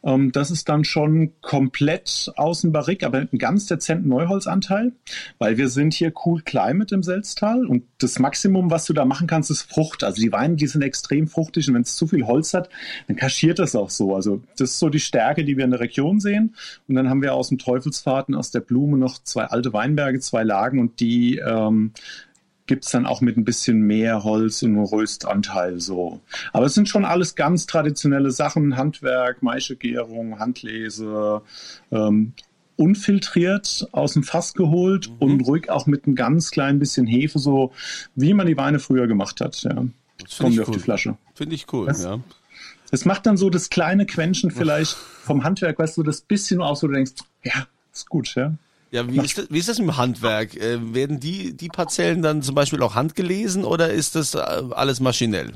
Ähm, 0.04 0.32
das 0.32 0.50
ist 0.50 0.68
dann 0.68 0.84
schon 0.84 1.32
komplett 1.40 2.32
außen 2.36 2.72
Barrik, 2.72 3.04
aber 3.04 3.18
einen 3.18 3.38
ganz 3.38 3.66
dezenten 3.66 4.08
Neuholzanteil, 4.08 4.92
weil 5.38 5.56
wir 5.56 5.68
sind 5.68 5.94
hier 5.94 6.12
cool 6.24 6.42
climate 6.42 6.94
im 6.94 7.02
Selztal 7.02 7.66
und 7.66 7.84
das 7.98 8.18
Maximum, 8.18 8.70
was 8.70 8.84
du 8.84 8.92
da 8.92 9.04
machen 9.04 9.26
kannst, 9.26 9.50
ist 9.50 9.62
Frucht. 9.62 10.04
Also 10.04 10.20
die 10.20 10.32
Weine, 10.32 10.56
die 10.56 10.66
sind 10.66 10.82
extrem 10.82 11.28
fruchtig 11.28 11.68
und 11.68 11.74
wenn 11.74 11.82
es 11.82 11.96
zu 11.96 12.06
viel 12.06 12.26
Holz 12.26 12.52
hat, 12.52 12.68
dann 13.06 13.16
kaschiert 13.16 13.58
das 13.58 13.74
auch 13.74 13.90
so. 13.90 14.14
Also 14.14 14.42
das 14.56 14.70
ist 14.70 14.78
so 14.78 14.88
die 14.88 15.00
Stärke, 15.00 15.44
die 15.44 15.56
wir 15.56 15.64
in 15.64 15.70
der 15.70 15.80
Region 15.80 16.20
sehen. 16.20 16.54
Und 16.88 16.96
dann 16.96 17.08
haben 17.08 17.22
wir 17.22 17.34
aus 17.34 17.48
dem 17.48 17.58
Teufelsfahrten, 17.58 18.34
aus 18.34 18.50
der 18.50 18.60
Blume 18.60 18.98
noch 18.98 19.22
zwei 19.22 19.44
alte 19.44 19.72
Weinberge, 19.72 20.20
zwei 20.20 20.42
Lagen 20.42 20.78
und 20.80 21.00
die 21.00 21.38
ähm, 21.38 21.92
gibt 22.66 22.84
es 22.84 22.90
dann 22.90 23.06
auch 23.06 23.20
mit 23.20 23.36
ein 23.36 23.44
bisschen 23.44 23.80
mehr 23.82 24.24
Holz 24.24 24.62
und 24.62 24.76
Röstanteil 24.78 25.80
so. 25.80 26.20
Aber 26.52 26.66
es 26.66 26.74
sind 26.74 26.88
schon 26.88 27.04
alles 27.04 27.34
ganz 27.34 27.66
traditionelle 27.66 28.30
Sachen, 28.30 28.76
Handwerk, 28.76 29.42
Maischegärung, 29.42 30.38
Handlese, 30.38 31.42
ähm, 31.90 32.32
unfiltriert 32.76 33.88
aus 33.92 34.14
dem 34.14 34.22
Fass 34.22 34.54
geholt 34.54 35.08
mhm. 35.08 35.16
und 35.18 35.40
ruhig 35.42 35.70
auch 35.70 35.86
mit 35.86 36.06
ein 36.06 36.14
ganz 36.14 36.50
klein 36.50 36.78
bisschen 36.78 37.06
Hefe, 37.06 37.38
so 37.38 37.72
wie 38.14 38.34
man 38.34 38.46
die 38.46 38.56
Weine 38.56 38.78
früher 38.78 39.06
gemacht 39.06 39.40
hat. 39.40 39.60
Ja. 39.62 39.74
Kommen 39.74 39.92
wir 40.38 40.62
cool. 40.62 40.68
auf 40.68 40.70
die 40.70 40.78
Flasche. 40.78 41.16
Finde 41.34 41.54
ich 41.54 41.72
cool, 41.72 41.86
das, 41.86 42.04
ja. 42.04 42.20
Es 42.90 43.04
macht 43.04 43.26
dann 43.26 43.36
so 43.36 43.50
das 43.50 43.70
kleine 43.70 44.04
Quäntchen 44.04 44.50
vielleicht 44.50 44.92
vom 44.92 45.44
Handwerk, 45.44 45.78
weißt 45.78 45.96
du, 45.96 46.02
das 46.02 46.20
bisschen 46.20 46.60
aus, 46.60 46.82
wo 46.82 46.88
du 46.88 46.94
denkst, 46.94 47.12
ja, 47.42 47.66
ist 47.92 48.08
gut, 48.08 48.34
ja. 48.34 48.54
Ja, 48.92 49.10
wie 49.10 49.20
ist, 49.20 49.38
das, 49.38 49.50
wie 49.50 49.58
ist 49.58 49.70
das 49.70 49.78
im 49.78 49.96
Handwerk? 49.96 50.54
Äh, 50.54 50.94
werden 50.94 51.18
die, 51.18 51.56
die 51.56 51.68
Parzellen 51.68 52.20
dann 52.20 52.42
zum 52.42 52.54
Beispiel 52.54 52.82
auch 52.82 52.94
handgelesen 52.94 53.64
oder 53.64 53.90
ist 53.90 54.14
das 54.16 54.34
äh, 54.34 54.38
alles 54.38 55.00
maschinell? 55.00 55.52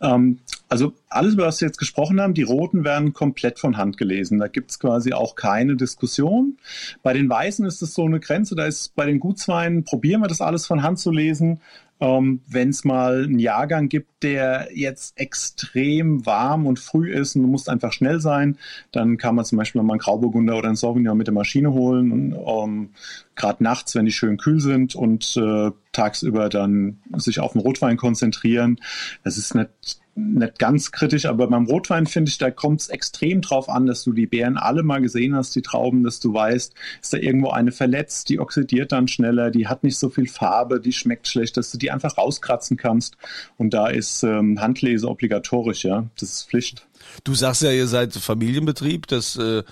Ähm, 0.00 0.40
also 0.70 0.94
alles, 1.10 1.36
was 1.36 1.60
wir 1.60 1.68
jetzt 1.68 1.78
gesprochen 1.78 2.20
haben, 2.20 2.32
die 2.32 2.42
roten 2.42 2.82
werden 2.82 3.12
komplett 3.12 3.58
von 3.58 3.76
Hand 3.76 3.98
gelesen. 3.98 4.38
Da 4.38 4.48
gibt 4.48 4.70
es 4.70 4.78
quasi 4.78 5.12
auch 5.12 5.36
keine 5.36 5.76
Diskussion. 5.76 6.56
Bei 7.02 7.12
den 7.12 7.28
Weißen 7.28 7.66
ist 7.66 7.82
es 7.82 7.94
so 7.94 8.06
eine 8.06 8.20
Grenze, 8.20 8.56
da 8.56 8.64
ist 8.64 8.96
bei 8.96 9.04
den 9.04 9.20
Gutsweinen, 9.20 9.84
probieren 9.84 10.22
wir 10.22 10.28
das 10.28 10.40
alles 10.40 10.66
von 10.66 10.82
Hand 10.82 10.98
zu 10.98 11.10
lesen. 11.10 11.60
Ähm, 12.00 12.40
Wenn 12.46 12.70
es 12.70 12.84
mal 12.84 13.24
einen 13.24 13.38
Jahrgang 13.38 13.88
gibt, 13.88 14.22
der 14.22 14.68
jetzt 14.74 15.18
extrem 15.18 16.26
warm 16.26 16.66
und 16.66 16.78
früh 16.78 17.12
ist 17.12 17.36
und 17.36 17.42
du 17.42 17.48
musst 17.48 17.68
einfach 17.68 17.92
schnell 17.92 18.20
sein, 18.20 18.58
dann 18.90 19.16
kann 19.16 19.34
man 19.34 19.44
zum 19.44 19.58
Beispiel 19.58 19.82
mal 19.82 19.92
einen 19.92 20.00
Grauburgunder 20.00 20.56
oder 20.56 20.68
einen 20.68 20.76
Sauvignon 20.76 21.16
mit 21.16 21.28
der 21.28 21.34
Maschine 21.34 21.72
holen. 21.72 22.12
Und 22.12 22.34
ähm, 22.34 22.90
gerade 23.36 23.62
nachts, 23.62 23.94
wenn 23.94 24.06
die 24.06 24.12
schön 24.12 24.36
kühl 24.36 24.60
sind 24.60 24.94
und 24.94 25.36
äh, 25.36 25.70
tagsüber 25.92 26.48
dann 26.48 27.00
sich 27.16 27.40
auf 27.40 27.52
den 27.52 27.60
Rotwein 27.60 27.96
konzentrieren. 27.96 28.80
Das 29.22 29.38
ist 29.38 29.54
nicht 29.54 30.00
nicht 30.16 30.58
ganz 30.58 30.92
kritisch, 30.92 31.26
aber 31.26 31.48
beim 31.48 31.66
Rotwein 31.66 32.06
finde 32.06 32.30
ich, 32.30 32.38
da 32.38 32.50
kommt 32.50 32.82
es 32.82 32.88
extrem 32.88 33.40
drauf 33.40 33.68
an, 33.68 33.86
dass 33.86 34.04
du 34.04 34.12
die 34.12 34.26
Beeren 34.26 34.56
alle 34.56 34.82
mal 34.82 35.00
gesehen 35.00 35.34
hast, 35.34 35.54
die 35.56 35.62
Trauben, 35.62 36.04
dass 36.04 36.20
du 36.20 36.32
weißt, 36.32 36.72
ist 37.02 37.12
da 37.12 37.18
irgendwo 37.18 37.50
eine 37.50 37.72
verletzt, 37.72 38.28
die 38.28 38.38
oxidiert 38.38 38.92
dann 38.92 39.08
schneller, 39.08 39.50
die 39.50 39.66
hat 39.66 39.82
nicht 39.82 39.98
so 39.98 40.10
viel 40.10 40.28
Farbe, 40.28 40.80
die 40.80 40.92
schmeckt 40.92 41.26
schlecht, 41.26 41.56
dass 41.56 41.72
du 41.72 41.78
die 41.78 41.90
einfach 41.90 42.16
rauskratzen 42.16 42.76
kannst. 42.76 43.16
Und 43.56 43.74
da 43.74 43.88
ist 43.88 44.22
ähm, 44.22 44.60
Handlese 44.60 45.08
obligatorisch, 45.08 45.84
ja, 45.84 46.06
das 46.18 46.30
ist 46.30 46.48
Pflicht. 46.48 46.86
Du 47.24 47.34
sagst 47.34 47.62
ja, 47.62 47.72
ihr 47.72 47.86
seid 47.86 48.12
Familienbetrieb, 48.14 49.06
das 49.06 49.36
äh 49.36 49.62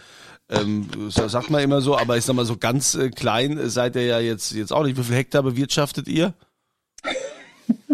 ähm, 0.48 0.86
sagt 1.08 1.48
man 1.48 1.62
immer 1.62 1.80
so, 1.80 1.96
aber 1.96 2.18
ich 2.18 2.24
sag 2.24 2.36
mal 2.36 2.44
so 2.44 2.58
ganz 2.58 2.94
äh, 2.94 3.08
klein 3.08 3.70
seid 3.70 3.96
ihr 3.96 4.04
ja 4.04 4.20
jetzt 4.20 4.52
jetzt 4.52 4.70
auch 4.70 4.84
nicht. 4.84 4.98
Wie 4.98 5.02
viel 5.02 5.16
Hektar 5.16 5.42
bewirtschaftet 5.42 6.08
ihr? 6.08 6.34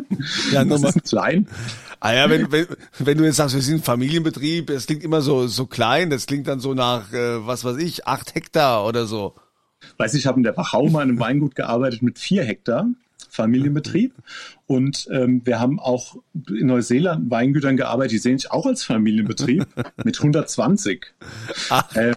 ja, 0.52 0.64
nochmal. 0.64 0.92
Klein. 0.92 1.46
Ah 2.00 2.14
ja, 2.14 2.30
wenn, 2.30 2.50
wenn, 2.52 2.66
wenn 2.98 3.18
du 3.18 3.24
jetzt 3.24 3.36
sagst, 3.36 3.54
wir 3.54 3.62
sind 3.62 3.76
ein 3.76 3.82
Familienbetrieb, 3.82 4.70
es 4.70 4.86
klingt 4.86 5.02
immer 5.02 5.20
so, 5.20 5.46
so 5.46 5.66
klein, 5.66 6.10
das 6.10 6.26
klingt 6.26 6.46
dann 6.46 6.60
so 6.60 6.74
nach, 6.74 7.12
äh, 7.12 7.46
was 7.46 7.64
weiß 7.64 7.76
ich, 7.78 8.06
acht 8.06 8.34
Hektar 8.34 8.86
oder 8.86 9.06
so. 9.06 9.34
Weiß 9.96 10.14
ich, 10.14 10.26
habe 10.26 10.38
in 10.38 10.44
der 10.44 10.56
Wachau 10.56 10.88
mal 10.88 11.02
in 11.02 11.10
einem 11.10 11.20
Weingut 11.20 11.54
gearbeitet 11.54 12.02
mit 12.02 12.18
vier 12.18 12.44
Hektar. 12.44 12.86
Familienbetrieb. 13.30 14.14
Und 14.66 15.08
ähm, 15.10 15.42
wir 15.44 15.60
haben 15.60 15.78
auch 15.78 16.16
in 16.48 16.66
Neuseeland 16.66 17.30
Weingütern 17.30 17.76
gearbeitet, 17.76 18.12
die 18.12 18.18
sehen 18.18 18.38
sich 18.38 18.50
auch 18.50 18.66
als 18.66 18.84
Familienbetrieb 18.84 19.66
mit 20.04 20.18
120. 20.18 21.06
Äh, 21.94 22.14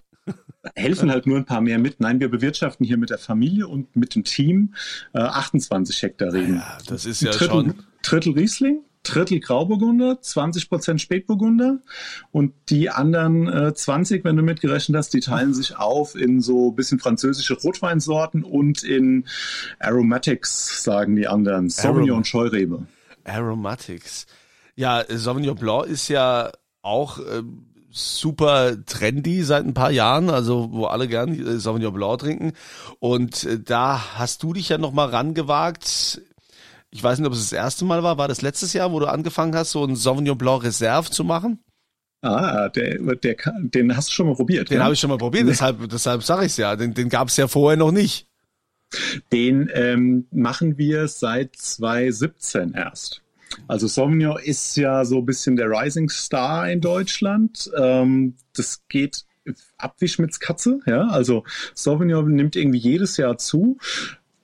helfen 0.76 1.12
halt 1.12 1.26
nur 1.26 1.38
ein 1.38 1.46
paar 1.46 1.62
mehr 1.62 1.80
mit. 1.80 2.00
Nein, 2.00 2.20
wir 2.20 2.30
bewirtschaften 2.30 2.86
hier 2.86 2.98
mit 2.98 3.10
der 3.10 3.18
Familie 3.18 3.68
und 3.68 3.96
mit 3.96 4.16
dem 4.16 4.24
Team 4.24 4.74
äh, 5.14 5.20
28 5.20 6.02
Hektar 6.02 6.34
Regen. 6.34 6.56
Ja, 6.56 6.78
das 6.88 7.06
ist 7.06 7.22
ja 7.22 7.32
Drittel, 7.32 7.48
schon. 7.48 7.74
Drittel 8.04 8.34
Riesling, 8.34 8.82
Drittel 9.04 9.40
Grauburgunder, 9.40 10.22
20 10.22 10.70
Prozent 10.70 11.02
Spätburgunder 11.02 11.80
und 12.32 12.54
die 12.70 12.90
anderen 12.90 13.48
äh, 13.48 13.74
20, 13.74 14.24
wenn 14.24 14.36
du 14.36 14.44
mitgerechnet 14.44 14.98
hast, 14.98 15.14
die 15.14 15.22
teilen 15.22 15.54
sich 15.54 15.78
auf 15.78 16.16
in 16.16 16.42
so 16.42 16.72
bisschen 16.72 17.00
französische 17.00 17.56
Rotweinsorten 17.56 18.44
und 18.44 18.84
in 18.84 19.26
Aromatics, 19.80 20.84
sagen 20.84 21.16
die 21.16 21.28
anderen, 21.28 21.70
Sauvignon 21.70 22.10
Arom 22.10 22.18
und 22.20 22.28
Scheurebe. 22.28 22.86
Aromatics. 23.24 24.28
Ja, 24.76 25.04
Sauvignon 25.10 25.56
Blanc 25.56 25.88
ist 25.88 26.08
ja 26.08 26.52
auch 26.84 27.20
ähm, 27.20 27.71
super 27.92 28.76
trendy 28.86 29.44
seit 29.44 29.66
ein 29.66 29.74
paar 29.74 29.92
Jahren, 29.92 30.30
also 30.30 30.70
wo 30.72 30.86
alle 30.86 31.08
gern 31.08 31.34
äh, 31.34 31.60
Sauvignon 31.60 31.94
Blanc 31.94 32.20
trinken. 32.20 32.54
Und 33.00 33.44
äh, 33.44 33.60
da 33.60 34.18
hast 34.18 34.44
du 34.44 34.54
dich 34.54 34.70
ja 34.70 34.78
noch 34.78 34.94
mal 34.94 35.10
rangewagt. 35.10 36.22
Ich 36.90 37.04
weiß 37.04 37.20
nicht, 37.20 37.28
ob 37.28 37.34
es 37.34 37.40
das 37.40 37.54
erste 37.54 37.86
Mal 37.86 38.04
war. 38.04 38.18
War 38.18 38.28
das 38.28 38.42
letztes 38.42 38.74
Jahr, 38.74 38.92
wo 38.92 39.00
du 39.00 39.08
angefangen 39.08 39.56
hast, 39.56 39.72
so 39.72 39.84
ein 39.84 39.96
Sauvignon 39.96 40.38
Blanc 40.38 40.64
Reserve 40.64 41.10
zu 41.10 41.24
machen? 41.24 41.60
Ah, 42.22 42.70
der, 42.70 43.00
der, 43.16 43.36
den 43.62 43.96
hast 43.96 44.10
du 44.10 44.14
schon 44.14 44.28
mal 44.28 44.36
probiert. 44.36 44.70
Den 44.70 44.78
ja? 44.78 44.84
habe 44.84 44.94
ich 44.94 45.00
schon 45.00 45.10
mal 45.10 45.18
probiert, 45.18 45.48
deshalb, 45.48 45.90
deshalb 45.90 46.24
sage 46.24 46.46
ich 46.46 46.58
ja. 46.58 46.76
Den, 46.76 46.94
den 46.94 47.10
gab 47.10 47.30
es 47.30 47.38
ja 47.38 47.48
vorher 47.48 47.78
noch 47.78 47.92
nicht. 47.92 48.28
Den 49.32 49.70
ähm, 49.74 50.28
machen 50.32 50.78
wir 50.78 51.08
seit 51.08 51.56
2017 51.56 52.74
erst. 52.74 53.22
Also 53.68 53.88
Sauvignon 53.88 54.38
ist 54.44 54.78
ja 54.78 55.06
so 55.06 55.20
ein 55.20 55.26
bisschen 55.26 55.56
der 55.56 55.70
Rising 55.70 56.10
Star 56.10 56.70
in 56.70 56.82
Deutschland. 56.82 57.70
Ähm, 57.78 58.36
das 58.56 58.84
geht 58.88 59.26
ab 59.78 59.96
wie 60.00 60.08
Schmitz 60.08 60.40
Katze. 60.40 60.80
Ja? 60.86 61.08
Also 61.08 61.44
Sauvignon 61.74 62.34
nimmt 62.34 62.56
irgendwie 62.56 62.80
jedes 62.80 63.18
Jahr 63.18 63.38
zu. 63.38 63.78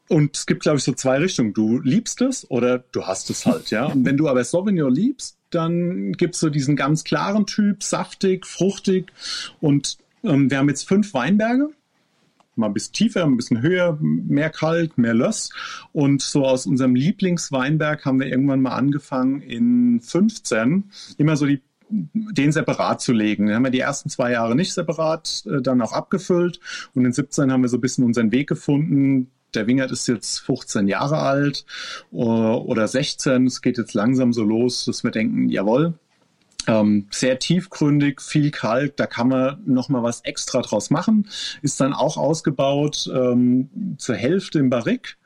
Und 0.09 0.37
es 0.37 0.45
gibt, 0.45 0.63
glaube 0.63 0.77
ich, 0.77 0.83
so 0.83 0.93
zwei 0.93 1.17
Richtungen. 1.17 1.53
Du 1.53 1.79
liebst 1.79 2.21
es 2.21 2.49
oder 2.49 2.79
du 2.79 3.05
hast 3.05 3.29
es 3.29 3.45
halt, 3.45 3.71
ja. 3.71 3.87
Und 3.87 4.05
wenn 4.05 4.15
du 4.15 4.29
aber 4.29 4.43
Sauvignon 4.43 4.93
liebst, 4.93 5.37
dann 5.49 6.13
gibt's 6.13 6.39
so 6.39 6.49
diesen 6.49 6.75
ganz 6.75 7.03
klaren 7.03 7.45
Typ, 7.45 7.83
saftig, 7.83 8.45
fruchtig. 8.45 9.11
Und 9.59 9.97
ähm, 10.23 10.49
wir 10.49 10.59
haben 10.59 10.69
jetzt 10.69 10.87
fünf 10.87 11.13
Weinberge 11.13 11.69
mal 12.57 12.67
ein 12.67 12.73
bisschen 12.73 12.93
tiefer, 12.93 13.23
ein 13.23 13.37
bisschen 13.37 13.61
höher, 13.61 13.97
mehr 14.01 14.49
kalt, 14.49 14.97
mehr 14.97 15.13
Löss. 15.13 15.51
Und 15.91 16.21
so 16.21 16.45
aus 16.45 16.65
unserem 16.65 16.95
Lieblingsweinberg 16.95 18.05
haben 18.05 18.19
wir 18.19 18.27
irgendwann 18.27 18.61
mal 18.61 18.75
angefangen 18.75 19.41
in 19.41 19.99
15 20.01 20.85
immer 21.17 21.35
so 21.35 21.45
die 21.45 21.61
den 21.89 22.51
separat 22.51 23.01
zu 23.01 23.13
legen. 23.13 23.47
Dann 23.47 23.55
haben 23.55 23.63
wir 23.63 23.71
die 23.71 23.79
ersten 23.79 24.09
zwei 24.09 24.31
Jahre 24.31 24.55
nicht 24.55 24.73
separat, 24.73 25.43
äh, 25.45 25.61
dann 25.61 25.81
auch 25.81 25.93
abgefüllt. 25.93 26.59
Und 26.93 27.05
in 27.05 27.13
17 27.13 27.51
haben 27.51 27.61
wir 27.61 27.69
so 27.69 27.77
ein 27.77 27.81
bisschen 27.81 28.03
unseren 28.03 28.31
Weg 28.31 28.49
gefunden. 28.49 29.31
Der 29.53 29.67
Wingert 29.67 29.91
ist 29.91 30.07
jetzt 30.07 30.39
15 30.39 30.87
Jahre 30.87 31.19
alt 31.19 31.65
äh, 32.11 32.15
oder 32.15 32.87
16. 32.87 33.45
Es 33.45 33.61
geht 33.61 33.77
jetzt 33.77 33.93
langsam 33.93 34.33
so 34.33 34.43
los, 34.43 34.85
dass 34.85 35.03
wir 35.03 35.11
denken, 35.11 35.49
jawohl, 35.49 35.93
ähm, 36.67 37.07
sehr 37.09 37.39
tiefgründig, 37.39 38.21
viel 38.21 38.51
Kalk, 38.51 38.97
da 38.97 39.07
kann 39.07 39.29
man 39.29 39.61
noch 39.65 39.89
mal 39.89 40.03
was 40.03 40.21
extra 40.21 40.61
draus 40.61 40.89
machen. 40.89 41.27
Ist 41.61 41.79
dann 41.79 41.93
auch 41.93 42.17
ausgebaut 42.17 43.09
ähm, 43.13 43.69
zur 43.97 44.15
Hälfte 44.15 44.59
im 44.59 44.69
Barrik 44.69 45.17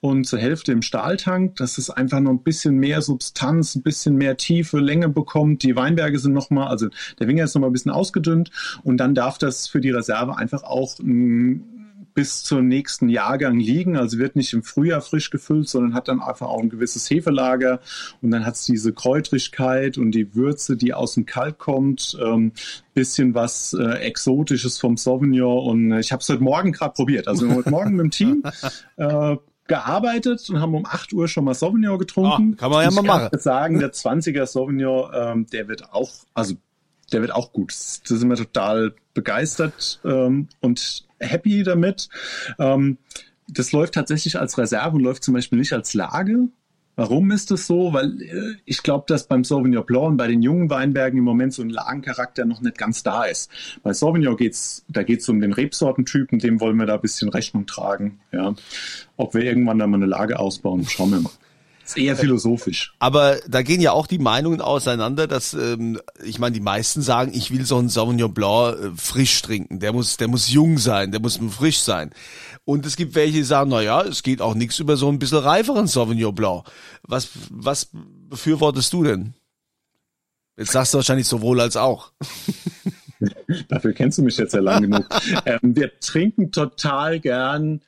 und 0.00 0.24
zur 0.24 0.40
Hälfte 0.40 0.72
im 0.72 0.82
Stahltank, 0.82 1.56
dass 1.56 1.78
es 1.78 1.88
einfach 1.88 2.20
noch 2.20 2.32
ein 2.32 2.42
bisschen 2.42 2.74
mehr 2.74 3.02
Substanz, 3.02 3.76
ein 3.76 3.82
bisschen 3.82 4.16
mehr 4.16 4.36
Tiefe, 4.36 4.80
Länge 4.80 5.08
bekommt. 5.08 5.62
Die 5.62 5.76
Weinberge 5.76 6.18
sind 6.18 6.32
noch 6.32 6.50
mal, 6.50 6.66
also 6.66 6.88
der 7.20 7.28
Winger 7.28 7.44
ist 7.44 7.54
noch 7.54 7.60
mal 7.60 7.68
ein 7.68 7.72
bisschen 7.72 7.92
ausgedünnt 7.92 8.50
und 8.82 8.96
dann 8.98 9.14
darf 9.14 9.38
das 9.38 9.68
für 9.68 9.80
die 9.80 9.90
Reserve 9.90 10.36
einfach 10.36 10.64
auch 10.64 10.98
ein 10.98 11.81
bis 12.14 12.42
zum 12.42 12.68
nächsten 12.68 13.08
Jahrgang 13.08 13.58
liegen. 13.58 13.96
Also 13.96 14.18
wird 14.18 14.36
nicht 14.36 14.52
im 14.52 14.62
Frühjahr 14.62 15.00
frisch 15.00 15.30
gefüllt, 15.30 15.68
sondern 15.68 15.94
hat 15.94 16.08
dann 16.08 16.20
einfach 16.20 16.48
auch 16.48 16.60
ein 16.60 16.68
gewisses 16.70 17.08
Hefelager 17.08 17.80
und 18.20 18.30
dann 18.30 18.44
hat 18.46 18.54
es 18.54 18.64
diese 18.64 18.92
Kräutrigkeit 18.92 19.98
und 19.98 20.12
die 20.12 20.34
Würze, 20.34 20.76
die 20.76 20.94
aus 20.94 21.14
dem 21.14 21.26
Kalk 21.26 21.58
kommt. 21.58 22.16
Ähm, 22.22 22.52
bisschen 22.94 23.34
was 23.34 23.72
äh, 23.72 23.84
Exotisches 24.00 24.78
vom 24.78 24.96
Sauvignon 24.96 25.66
und 25.66 25.92
äh, 25.92 26.00
ich 26.00 26.12
habe 26.12 26.20
es 26.20 26.28
heute 26.28 26.42
Morgen 26.42 26.72
gerade 26.72 26.92
probiert. 26.94 27.28
Also 27.28 27.48
heute 27.54 27.70
Morgen 27.70 27.96
mit 27.96 28.04
dem 28.04 28.10
Team 28.10 28.42
äh, 28.96 29.36
gearbeitet 29.66 30.50
und 30.50 30.60
haben 30.60 30.74
um 30.74 30.84
8 30.86 31.12
Uhr 31.12 31.28
schon 31.28 31.44
mal 31.44 31.54
Sauvignon 31.54 31.98
getrunken. 31.98 32.54
Ah, 32.56 32.60
kann 32.60 32.70
man 32.70 32.82
ja 32.82 32.88
Ich 32.90 32.94
mal 32.94 33.02
machen. 33.02 33.38
sagen, 33.38 33.78
der 33.78 33.92
20er 33.92 34.46
Sauvignon, 34.46 35.10
ähm, 35.14 35.46
der 35.46 35.68
wird 35.68 35.92
auch, 35.92 36.10
also 36.34 36.54
der 37.12 37.20
wird 37.20 37.34
auch 37.34 37.52
gut. 37.52 37.72
Da 38.08 38.16
sind 38.16 38.28
wir 38.28 38.36
total 38.36 38.94
begeistert 39.14 40.00
ähm, 40.04 40.48
und 40.60 41.04
happy 41.22 41.62
damit. 41.62 42.08
Ähm, 42.58 42.98
das 43.48 43.72
läuft 43.72 43.94
tatsächlich 43.94 44.38
als 44.38 44.58
Reserve 44.58 44.96
und 44.96 45.02
läuft 45.02 45.24
zum 45.24 45.34
Beispiel 45.34 45.58
nicht 45.58 45.72
als 45.72 45.94
Lage. 45.94 46.48
Warum 46.94 47.30
ist 47.30 47.50
das 47.50 47.66
so? 47.66 47.94
Weil 47.94 48.20
äh, 48.20 48.56
ich 48.66 48.82
glaube, 48.82 49.04
dass 49.08 49.26
beim 49.26 49.44
Sauvignon 49.44 49.84
Blanc 49.86 50.08
und 50.08 50.16
bei 50.18 50.26
den 50.26 50.42
jungen 50.42 50.68
Weinbergen 50.68 51.18
im 51.18 51.24
Moment 51.24 51.54
so 51.54 51.62
ein 51.62 51.70
Lagencharakter 51.70 52.44
noch 52.44 52.60
nicht 52.60 52.76
ganz 52.76 53.02
da 53.02 53.24
ist. 53.24 53.50
Bei 53.82 53.94
Sauvignon 53.94 54.36
geht's, 54.36 54.84
da 54.88 55.02
geht's 55.02 55.28
um 55.28 55.40
den 55.40 55.54
Rebsortentypen, 55.54 56.38
dem 56.38 56.60
wollen 56.60 56.76
wir 56.76 56.86
da 56.86 56.96
ein 56.96 57.00
bisschen 57.00 57.30
Rechnung 57.30 57.66
tragen. 57.66 58.20
Ja. 58.30 58.54
Ob 59.16 59.34
wir 59.34 59.42
irgendwann 59.42 59.78
da 59.78 59.86
mal 59.86 59.96
eine 59.96 60.06
Lage 60.06 60.38
ausbauen, 60.38 60.86
schauen 60.86 61.12
wir 61.12 61.20
mal. 61.20 61.32
Ist 61.84 61.96
eher 61.96 62.16
philosophisch. 62.16 62.94
Aber 62.98 63.38
da 63.48 63.62
gehen 63.62 63.80
ja 63.80 63.92
auch 63.92 64.06
die 64.06 64.18
Meinungen 64.18 64.60
auseinander, 64.60 65.26
dass 65.26 65.52
ähm, 65.54 66.00
ich 66.24 66.38
meine, 66.38 66.54
die 66.54 66.60
meisten 66.60 67.02
sagen, 67.02 67.32
ich 67.34 67.50
will 67.50 67.64
so 67.64 67.76
einen 67.76 67.88
Sauvignon 67.88 68.32
Blanc 68.32 68.78
äh, 68.78 68.90
frisch 68.96 69.42
trinken. 69.42 69.80
Der 69.80 69.92
muss, 69.92 70.16
der 70.16 70.28
muss 70.28 70.50
jung 70.50 70.78
sein, 70.78 71.10
der 71.10 71.20
muss 71.20 71.40
frisch 71.50 71.80
sein. 71.80 72.10
Und 72.64 72.86
es 72.86 72.96
gibt 72.96 73.14
welche, 73.14 73.38
die 73.38 73.42
sagen, 73.42 73.70
na 73.70 73.80
ja, 73.80 74.02
es 74.02 74.22
geht 74.22 74.40
auch 74.40 74.54
nichts 74.54 74.78
über 74.78 74.96
so 74.96 75.08
ein 75.08 75.18
bisschen 75.18 75.38
reiferen 75.38 75.88
Sauvignon 75.88 76.34
Blanc. 76.34 76.64
Was, 77.02 77.30
was 77.50 77.88
befürwortest 77.92 78.92
du 78.92 79.02
denn? 79.02 79.34
Jetzt 80.56 80.72
sagst 80.72 80.94
du 80.94 80.98
wahrscheinlich 80.98 81.26
sowohl 81.26 81.60
als 81.60 81.76
auch. 81.76 82.12
Dafür 83.68 83.92
kennst 83.92 84.18
du 84.18 84.22
mich 84.22 84.36
jetzt 84.36 84.54
ja 84.54 84.60
lang 84.60 84.82
genug. 84.82 85.06
ähm, 85.46 85.74
wir 85.74 85.98
trinken 86.00 86.52
total 86.52 87.20
gern 87.20 87.80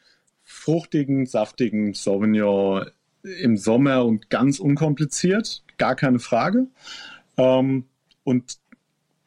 fruchtigen, 0.43 1.27
saftigen 1.27 1.95
Sauvignon 1.95 2.87
im 3.25 3.57
Sommer 3.57 4.05
und 4.05 4.31
ganz 4.31 4.61
unkompliziert, 4.61 5.63
gar 5.79 5.97
keine 5.97 6.19
Frage. 6.19 6.67
Ähm, 7.37 7.85
und 8.23 8.59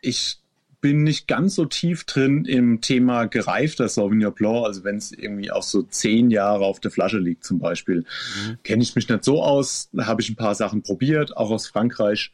ich 0.02 0.40
bin 0.80 1.04
nicht 1.04 1.28
ganz 1.28 1.56
so 1.56 1.66
tief 1.66 2.04
drin 2.04 2.46
im 2.46 2.82
Thema 2.82 3.26
gereifter 3.26 3.90
Sauvignon 3.90 4.34
Blanc, 4.34 4.66
also 4.66 4.84
wenn 4.84 4.98
es 4.98 5.12
irgendwie 5.12 5.52
auch 5.52 5.64
so 5.64 5.82
zehn 5.82 6.30
Jahre 6.30 6.66
auf 6.66 6.80
der 6.80 6.92
Flasche 6.92 7.18
liegt 7.18 7.44
zum 7.44 7.60
Beispiel, 7.60 8.06
mhm. 8.48 8.58
kenne 8.64 8.84
ich 8.84 8.96
mich 8.96 9.10
nicht 9.10 9.24
so 9.24 9.42
aus. 9.42 9.90
Habe 9.98 10.22
ich 10.22 10.30
ein 10.30 10.36
paar 10.36 10.56
Sachen 10.56 10.84
probiert, 10.84 11.36
auch 11.36 11.50
aus 11.50 11.68
Frankreich. 11.68 12.32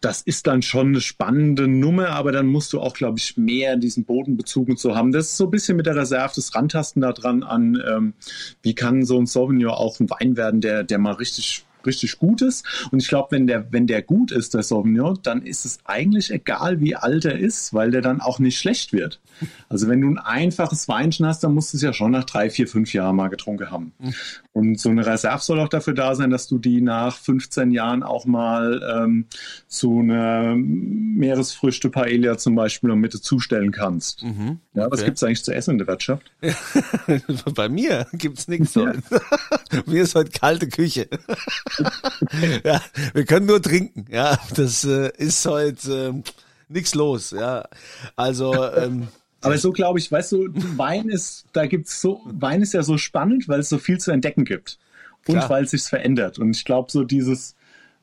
Das 0.00 0.20
ist 0.20 0.46
dann 0.46 0.62
schon 0.62 0.88
eine 0.88 1.00
spannende 1.00 1.66
Nummer, 1.66 2.10
aber 2.10 2.32
dann 2.32 2.46
musst 2.46 2.72
du 2.72 2.80
auch, 2.80 2.94
glaube 2.94 3.18
ich, 3.18 3.36
mehr 3.36 3.76
diesen 3.76 4.04
Bodenbezug 4.04 4.68
und 4.68 4.78
so 4.78 4.94
haben. 4.94 5.12
Das 5.12 5.26
ist 5.26 5.36
so 5.36 5.44
ein 5.44 5.50
bisschen 5.50 5.76
mit 5.76 5.86
der 5.86 5.96
Reserve 5.96 6.32
das 6.36 6.54
Rantasten 6.54 7.00
da 7.02 7.12
dran 7.12 7.42
an, 7.42 7.82
ähm, 7.86 8.14
wie 8.62 8.74
kann 8.74 9.04
so 9.04 9.18
ein 9.18 9.26
Sauvignon 9.26 9.72
auch 9.72 9.98
ein 10.00 10.10
Wein 10.10 10.36
werden, 10.36 10.60
der, 10.60 10.84
der 10.84 10.98
mal 10.98 11.14
richtig 11.14 11.64
richtig 11.86 12.18
gut 12.18 12.42
ist. 12.42 12.64
Und 12.90 13.00
ich 13.00 13.08
glaube, 13.08 13.28
wenn 13.32 13.46
der, 13.46 13.72
wenn 13.72 13.86
der 13.86 14.02
gut 14.02 14.32
ist, 14.32 14.54
der 14.54 14.62
Sauvignon, 14.62 15.18
dann 15.22 15.42
ist 15.42 15.64
es 15.64 15.78
eigentlich 15.84 16.30
egal, 16.30 16.80
wie 16.80 16.96
alt 16.96 17.24
er 17.24 17.38
ist, 17.38 17.74
weil 17.74 17.90
der 17.90 18.02
dann 18.02 18.20
auch 18.20 18.38
nicht 18.38 18.58
schlecht 18.58 18.92
wird. 18.92 19.20
Also 19.68 19.88
wenn 19.88 20.00
du 20.00 20.08
ein 20.08 20.18
einfaches 20.18 20.88
Weinchen 20.88 21.26
hast, 21.26 21.42
dann 21.42 21.54
musst 21.54 21.72
du 21.72 21.76
es 21.76 21.82
ja 21.82 21.92
schon 21.92 22.12
nach 22.12 22.24
drei, 22.24 22.50
vier, 22.50 22.68
fünf 22.68 22.92
Jahren 22.92 23.16
mal 23.16 23.28
getrunken 23.28 23.70
haben. 23.70 23.92
Und 24.52 24.78
so 24.78 24.88
eine 24.88 25.04
Reserve 25.04 25.42
soll 25.42 25.58
auch 25.60 25.68
dafür 25.68 25.94
da 25.94 26.14
sein, 26.14 26.30
dass 26.30 26.46
du 26.46 26.58
die 26.58 26.80
nach 26.80 27.16
15 27.16 27.72
Jahren 27.72 28.02
auch 28.02 28.24
mal 28.24 28.80
ähm, 28.96 29.26
zu 29.66 29.98
einer 29.98 30.54
Meeresfrüchte 30.56 31.90
Paella 31.90 32.38
zum 32.38 32.54
Beispiel 32.54 32.90
noch 32.90 32.96
mit 32.96 33.12
zustellen 33.14 33.72
kannst. 33.72 34.22
Mhm, 34.22 34.58
okay. 34.72 34.80
Ja, 34.80 34.90
was 34.90 35.04
gibt's 35.04 35.22
eigentlich 35.22 35.44
zu 35.44 35.54
essen 35.54 35.72
in 35.72 35.78
der 35.78 35.86
Wirtschaft? 35.86 36.30
Bei 37.54 37.68
mir 37.68 38.06
gibt's 38.12 38.48
nichts. 38.48 38.74
Ja. 38.74 38.92
mir 39.86 40.02
ist 40.02 40.14
heute 40.14 40.30
kalte 40.30 40.68
Küche. 40.68 41.08
ja, 42.64 42.80
wir 43.12 43.24
können 43.24 43.46
nur 43.46 43.60
trinken. 43.62 44.06
Ja, 44.10 44.38
das 44.54 44.84
äh, 44.84 45.10
ist 45.16 45.44
heute 45.46 46.14
äh, 46.14 46.32
nichts 46.68 46.94
los. 46.94 47.30
Ja, 47.30 47.68
also. 48.16 48.54
Ähm, 48.72 49.08
aber 49.40 49.58
so 49.58 49.72
glaube 49.72 49.98
ich, 49.98 50.10
weißt 50.10 50.32
du, 50.32 50.48
Wein 50.76 51.08
ist, 51.08 51.44
da 51.52 51.66
gibt's 51.66 52.00
so, 52.00 52.22
Wein 52.24 52.62
ist 52.62 52.72
ja 52.72 52.82
so 52.82 52.96
spannend, 52.96 53.46
weil 53.46 53.60
es 53.60 53.68
so 53.68 53.76
viel 53.76 53.98
zu 53.98 54.10
entdecken 54.10 54.46
gibt 54.46 54.78
und 55.26 55.34
Klar. 55.34 55.50
weil 55.50 55.64
es 55.64 55.72
sich 55.72 55.82
verändert. 55.82 56.38
Und 56.38 56.56
ich 56.56 56.64
glaube, 56.64 56.90
so 56.90 57.04
dieses 57.04 57.54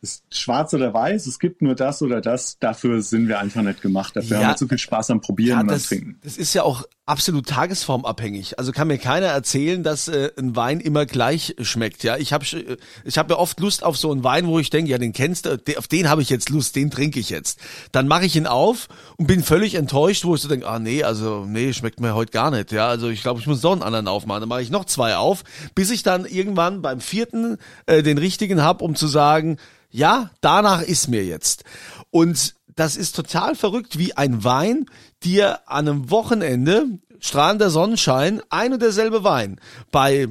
ist 0.02 0.24
schwarz 0.32 0.74
oder 0.74 0.94
weiß, 0.94 1.28
es 1.28 1.40
gibt 1.40 1.62
nur 1.62 1.76
das 1.76 2.02
oder 2.02 2.22
das, 2.22 2.58
dafür 2.60 3.02
sind 3.02 3.28
wir 3.28 3.40
einfach 3.40 3.62
nicht 3.62 3.82
gemacht. 3.82 4.16
Dafür 4.16 4.38
ja, 4.38 4.44
haben 4.44 4.52
wir 4.52 4.58
zu 4.58 4.68
viel 4.68 4.80
Spaß 4.80 5.12
am 5.12 5.22
Probieren 5.22 5.58
ja, 5.58 5.62
und 5.62 5.72
das, 5.72 5.84
am 5.84 5.88
Trinken. 5.88 6.20
Das 6.24 6.38
ist 6.38 6.54
ja 6.54 6.64
auch 6.64 6.86
absolut 7.12 7.46
tagesformabhängig. 7.46 8.58
Also 8.58 8.72
kann 8.72 8.88
mir 8.88 8.98
keiner 8.98 9.28
erzählen, 9.28 9.84
dass 9.84 10.08
äh, 10.08 10.32
ein 10.38 10.56
Wein 10.56 10.80
immer 10.80 11.06
gleich 11.06 11.56
schmeckt. 11.62 12.04
Ja, 12.04 12.16
ich 12.16 12.32
habe 12.32 12.46
äh, 12.46 12.78
ich 13.04 13.18
habe 13.18 13.34
ja 13.34 13.40
oft 13.40 13.60
Lust 13.60 13.84
auf 13.84 13.98
so 13.98 14.14
einen 14.14 14.24
Wein, 14.24 14.48
wo 14.48 14.60
ich 14.60 14.70
denke, 14.70 14.92
ja, 14.92 14.98
den 14.98 15.12
kennst 15.12 15.46
du, 15.46 15.60
auf 15.78 15.90
den 15.90 16.10
habe 16.10 16.22
ich 16.22 16.30
jetzt 16.30 16.50
Lust, 16.50 16.78
den 16.78 16.90
trinke 16.90 17.20
ich 17.20 17.30
jetzt. 17.30 17.60
Dann 17.92 18.08
mache 18.08 18.26
ich 18.26 18.38
ihn 18.38 18.48
auf 18.48 18.88
und 19.18 19.28
bin 19.28 19.44
völlig 19.44 19.76
enttäuscht, 19.76 20.24
wo 20.24 20.36
ich 20.36 20.42
so 20.42 20.48
denke, 20.48 20.66
ah 20.66 20.80
nee, 20.80 21.04
also 21.04 21.46
nee, 21.46 21.74
schmeckt 21.74 22.00
mir 22.00 22.16
heute 22.16 22.32
gar 22.32 22.50
nicht. 22.50 22.72
Ja, 22.72 22.88
also 22.88 23.10
ich 23.10 23.22
glaube, 23.22 23.42
ich 23.42 23.48
muss 23.48 23.62
noch 23.62 23.74
einen 23.74 23.84
anderen 23.84 24.08
aufmachen. 24.08 24.40
Dann 24.40 24.50
mache 24.50 24.62
ich 24.62 24.70
noch 24.70 24.86
zwei 24.86 25.18
auf, 25.18 25.44
bis 25.76 25.92
ich 25.92 26.04
dann 26.04 26.26
irgendwann 26.26 26.82
beim 26.82 27.02
vierten 27.02 27.58
äh, 27.88 28.04
den 28.04 28.20
richtigen 28.20 28.64
hab, 28.64 28.82
um 28.82 28.96
zu 28.96 29.08
sagen, 29.08 29.58
ja, 29.90 30.32
danach 30.40 30.82
ist 30.82 31.10
mir 31.10 31.26
jetzt. 31.26 31.66
Und 32.10 32.56
das 32.82 32.98
ist 32.98 33.16
total 33.16 33.54
verrückt, 33.54 34.00
wie 34.00 34.18
ein 34.18 34.44
Wein 34.44 34.88
dir 35.22 35.70
an 35.70 35.88
einem 35.88 36.10
Wochenende, 36.10 36.98
strahlender 37.20 37.70
Sonnenschein, 37.70 38.42
ein 38.50 38.74
und 38.74 38.82
derselbe 38.82 39.24
Wein, 39.24 39.62
bei 39.92 40.30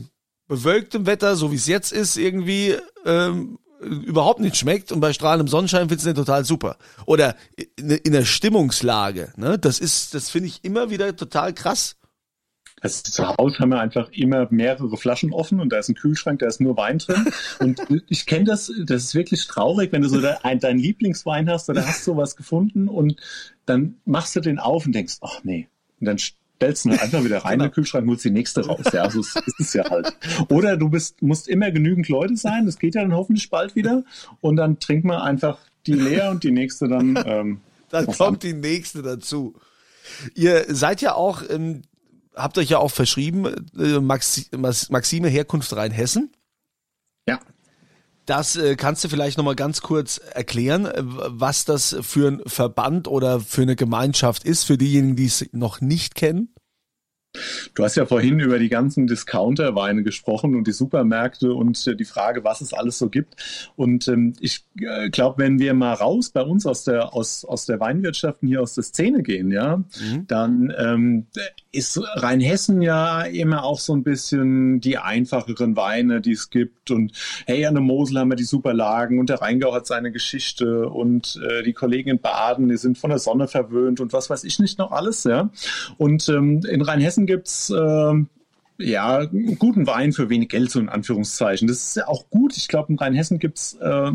bewölktem 0.49 1.07
Wetter, 1.07 1.37
so 1.37 1.52
wie 1.52 1.57
es 1.57 1.69
jetzt 1.69 1.92
ist, 1.92 2.16
irgendwie 2.16 2.75
ähm, 3.07 3.61
überhaupt 3.80 4.40
nicht 4.40 4.57
schmeckt 4.57 4.90
und 4.90 4.99
bei 4.99 5.12
strahlendem 5.12 5.47
Sonnenschein 5.47 5.88
findest 5.88 6.07
du 6.07 6.11
den 6.11 6.16
total 6.16 6.45
super. 6.45 6.76
Oder 7.07 7.37
in, 7.76 7.90
in 7.90 8.11
der 8.11 8.25
Stimmungslage, 8.25 9.33
ne? 9.37 9.57
Das 9.57 9.78
ist, 9.78 10.14
das 10.14 10.28
finde 10.28 10.49
ich 10.49 10.64
immer 10.64 10.90
wieder 10.90 11.14
total 11.14 11.54
krass. 11.54 12.00
Also 12.80 13.02
zu 13.02 13.28
Hause 13.28 13.58
haben 13.58 13.70
wir 13.70 13.80
einfach 13.80 14.10
immer 14.12 14.49
mehrere 14.50 14.96
Flaschen 14.96 15.32
offen 15.32 15.60
und 15.60 15.70
da 15.70 15.78
ist 15.78 15.88
ein 15.88 15.94
Kühlschrank, 15.94 16.38
da 16.40 16.46
ist 16.46 16.60
nur 16.60 16.76
Wein 16.76 16.99
drin. 16.99 17.26
Und 17.58 17.80
ich 18.08 18.26
kenne 18.26 18.44
das, 18.44 18.72
das 18.84 19.04
ist 19.04 19.14
wirklich 19.14 19.46
traurig, 19.46 19.92
wenn 19.92 20.02
du 20.02 20.08
so 20.08 20.20
deinen 20.20 20.78
Lieblingswein 20.78 21.49
hast 21.50 21.68
oder 21.68 21.87
hast 21.87 22.04
sowas 22.04 22.37
gefunden 22.37 22.88
und 22.88 23.16
dann 23.66 23.96
machst 24.04 24.34
du 24.34 24.40
den 24.40 24.58
auf 24.58 24.87
und 24.87 24.92
denkst, 24.92 25.18
ach 25.20 25.40
nee. 25.44 25.68
Und 26.00 26.06
dann 26.06 26.18
stellst 26.18 26.84
du 26.84 26.90
ihn 26.90 26.99
einfach 26.99 27.25
wieder 27.25 27.38
rein 27.38 27.52
genau. 27.52 27.52
in 27.52 27.58
den 27.58 27.64
genau. 27.64 27.75
Kühlschrank 27.75 28.04
und 28.04 28.10
holst 28.10 28.25
die 28.25 28.30
nächste 28.30 28.66
raus. 28.66 28.84
Ja, 28.92 29.10
so 29.10 29.20
ist 29.20 29.60
es 29.60 29.72
ja 29.72 29.88
halt. 29.88 30.14
Oder 30.49 30.76
du 30.76 30.88
bist, 30.88 31.22
musst 31.22 31.49
immer 31.49 31.70
genügend 31.70 32.08
Leute 32.08 32.37
sein, 32.37 32.66
das 32.66 32.78
geht 32.78 32.94
ja 32.94 33.02
dann 33.02 33.14
hoffentlich 33.14 33.50
bald 33.50 33.76
wieder. 33.76 34.04
Und 34.40 34.56
dann 34.56 34.78
trinkt 34.78 35.04
man 35.04 35.20
einfach 35.20 35.58
die 35.87 35.94
leer 35.94 36.30
und 36.30 36.44
die 36.44 36.50
nächste 36.50 36.88
dann. 36.88 37.18
Ähm, 37.26 37.60
dann 37.90 38.06
kommt 38.06 38.44
an. 38.44 38.50
die 38.50 38.52
nächste 38.52 39.02
dazu. 39.02 39.54
Ihr 40.34 40.64
seid 40.68 41.00
ja 41.02 41.14
auch 41.14 41.42
ähm, 41.49 41.82
habt 42.34 42.58
euch 42.58 42.70
ja 42.70 42.78
auch 42.78 42.90
verschrieben, 42.90 43.46
äh, 43.78 44.00
Maxi 44.00 44.46
Maxime 44.56 45.28
Herkunft 45.28 45.75
Rheinhessen. 45.75 46.32
Ja. 47.26 47.40
Das 48.26 48.56
äh, 48.56 48.76
kannst 48.76 49.02
du 49.02 49.08
vielleicht 49.08 49.38
nochmal 49.38 49.56
ganz 49.56 49.80
kurz 49.80 50.18
erklären, 50.18 50.87
äh, 50.87 51.02
was 51.02 51.64
das 51.64 51.96
für 52.00 52.28
ein 52.28 52.42
Verband 52.46 53.08
oder 53.08 53.40
für 53.40 53.62
eine 53.62 53.76
Gemeinschaft 53.76 54.44
ist, 54.44 54.64
für 54.64 54.78
diejenigen, 54.78 55.16
die 55.16 55.26
es 55.26 55.49
noch 55.52 55.80
nicht 55.80 56.14
kennen? 56.14 56.54
Du 57.75 57.84
hast 57.84 57.94
ja 57.96 58.06
vorhin 58.06 58.40
über 58.40 58.58
die 58.58 58.68
ganzen 58.68 59.06
Discounter-Weine 59.06 60.02
gesprochen 60.02 60.56
und 60.56 60.66
die 60.66 60.72
Supermärkte 60.72 61.54
und 61.54 61.87
äh, 61.87 61.94
die 61.94 62.04
Frage, 62.04 62.42
was 62.42 62.60
es 62.60 62.72
alles 62.72 62.99
so 62.99 63.08
gibt. 63.08 63.37
Und 63.76 64.08
ähm, 64.08 64.34
ich 64.40 64.64
äh, 64.80 65.10
glaube, 65.10 65.38
wenn 65.38 65.60
wir 65.60 65.75
mal 65.75 65.94
raus 65.94 66.30
bei 66.30 66.42
uns 66.42 66.66
aus 66.66 66.84
der, 66.84 67.14
aus, 67.14 67.44
aus 67.44 67.66
der 67.66 67.78
Weinwirtschaft 67.78 68.40
hier 68.40 68.60
aus 68.60 68.75
der 68.75 68.82
Szene 68.82 69.22
gehen, 69.22 69.52
ja, 69.52 69.76
mhm. 69.76 70.26
dann 70.26 70.75
ähm, 70.76 71.26
ist 71.72 72.00
Rheinhessen 72.16 72.82
ja 72.82 73.22
immer 73.22 73.62
auch 73.62 73.78
so 73.78 73.94
ein 73.94 74.02
bisschen 74.02 74.80
die 74.80 74.99
einfacheren 74.99 75.76
Weine, 75.76 76.20
die 76.20 76.32
es 76.32 76.50
gibt. 76.50 76.90
Und 76.90 77.12
hey, 77.46 77.64
an 77.66 77.75
der 77.75 77.82
Mosel 77.82 78.18
haben 78.18 78.30
wir 78.30 78.37
die 78.37 78.42
Superlagen 78.42 79.20
und 79.20 79.28
der 79.30 79.40
Rheingau 79.40 79.72
hat 79.72 79.87
seine 79.87 80.10
Geschichte 80.10 80.88
und 80.88 81.40
äh, 81.49 81.62
die 81.62 81.75
Kollegen 81.75 82.10
in 82.10 82.20
Baden, 82.20 82.68
die 82.68 82.76
sind 82.76 82.99
von 82.99 83.10
der 83.10 83.20
Sonne 83.20 83.46
verwöhnt 83.46 84.00
und 84.00 84.12
was 84.12 84.30
weiß 84.30 84.42
ich 84.44 84.58
nicht 84.58 84.78
noch 84.78 84.90
alles, 84.90 85.25
ja. 85.25 85.50
Und 85.96 86.28
ähm, 86.28 86.62
in 86.68 86.82
Rheinhessen 86.82 87.19
Essen 87.20 87.26
gibt's 87.26 87.70
äh, 87.70 88.14
ja 88.78 89.24
guten 89.58 89.86
Wein 89.86 90.12
für 90.12 90.30
wenig 90.30 90.48
Geld, 90.48 90.70
so 90.70 90.80
in 90.80 90.88
Anführungszeichen. 90.88 91.68
Das 91.68 91.78
ist 91.78 91.96
ja 91.96 92.08
auch 92.08 92.30
gut. 92.30 92.56
Ich 92.56 92.68
glaube, 92.68 92.92
in 92.92 92.98
Rheinhessen 92.98 93.38
gibt's 93.38 93.74
äh, 93.74 94.12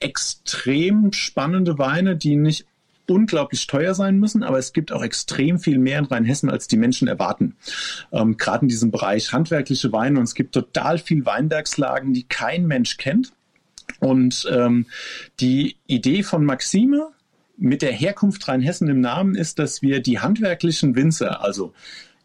extrem 0.00 1.12
spannende 1.12 1.78
Weine, 1.78 2.16
die 2.16 2.36
nicht 2.36 2.66
unglaublich 3.08 3.66
teuer 3.66 3.94
sein 3.94 4.18
müssen, 4.18 4.42
aber 4.42 4.58
es 4.58 4.74
gibt 4.74 4.92
auch 4.92 5.02
extrem 5.02 5.58
viel 5.58 5.78
mehr 5.78 5.98
in 5.98 6.04
Rheinhessen, 6.04 6.50
als 6.50 6.68
die 6.68 6.76
Menschen 6.76 7.08
erwarten. 7.08 7.56
Ähm, 8.12 8.36
Gerade 8.36 8.62
in 8.62 8.68
diesem 8.68 8.90
Bereich 8.90 9.32
handwerkliche 9.32 9.92
Weine 9.92 10.18
und 10.18 10.24
es 10.24 10.34
gibt 10.34 10.52
total 10.52 10.98
viel 10.98 11.24
Weinbergslagen, 11.24 12.12
die 12.12 12.24
kein 12.24 12.66
Mensch 12.66 12.98
kennt. 12.98 13.32
Und 14.00 14.46
ähm, 14.52 14.86
die 15.40 15.76
Idee 15.86 16.22
von 16.22 16.44
Maxime 16.44 17.08
mit 17.56 17.80
der 17.82 17.92
Herkunft 17.92 18.46
Rheinhessen 18.46 18.88
im 18.88 19.00
Namen 19.00 19.34
ist, 19.34 19.58
dass 19.58 19.82
wir 19.82 20.00
die 20.00 20.20
handwerklichen 20.20 20.94
Winzer, 20.94 21.42
also 21.42 21.72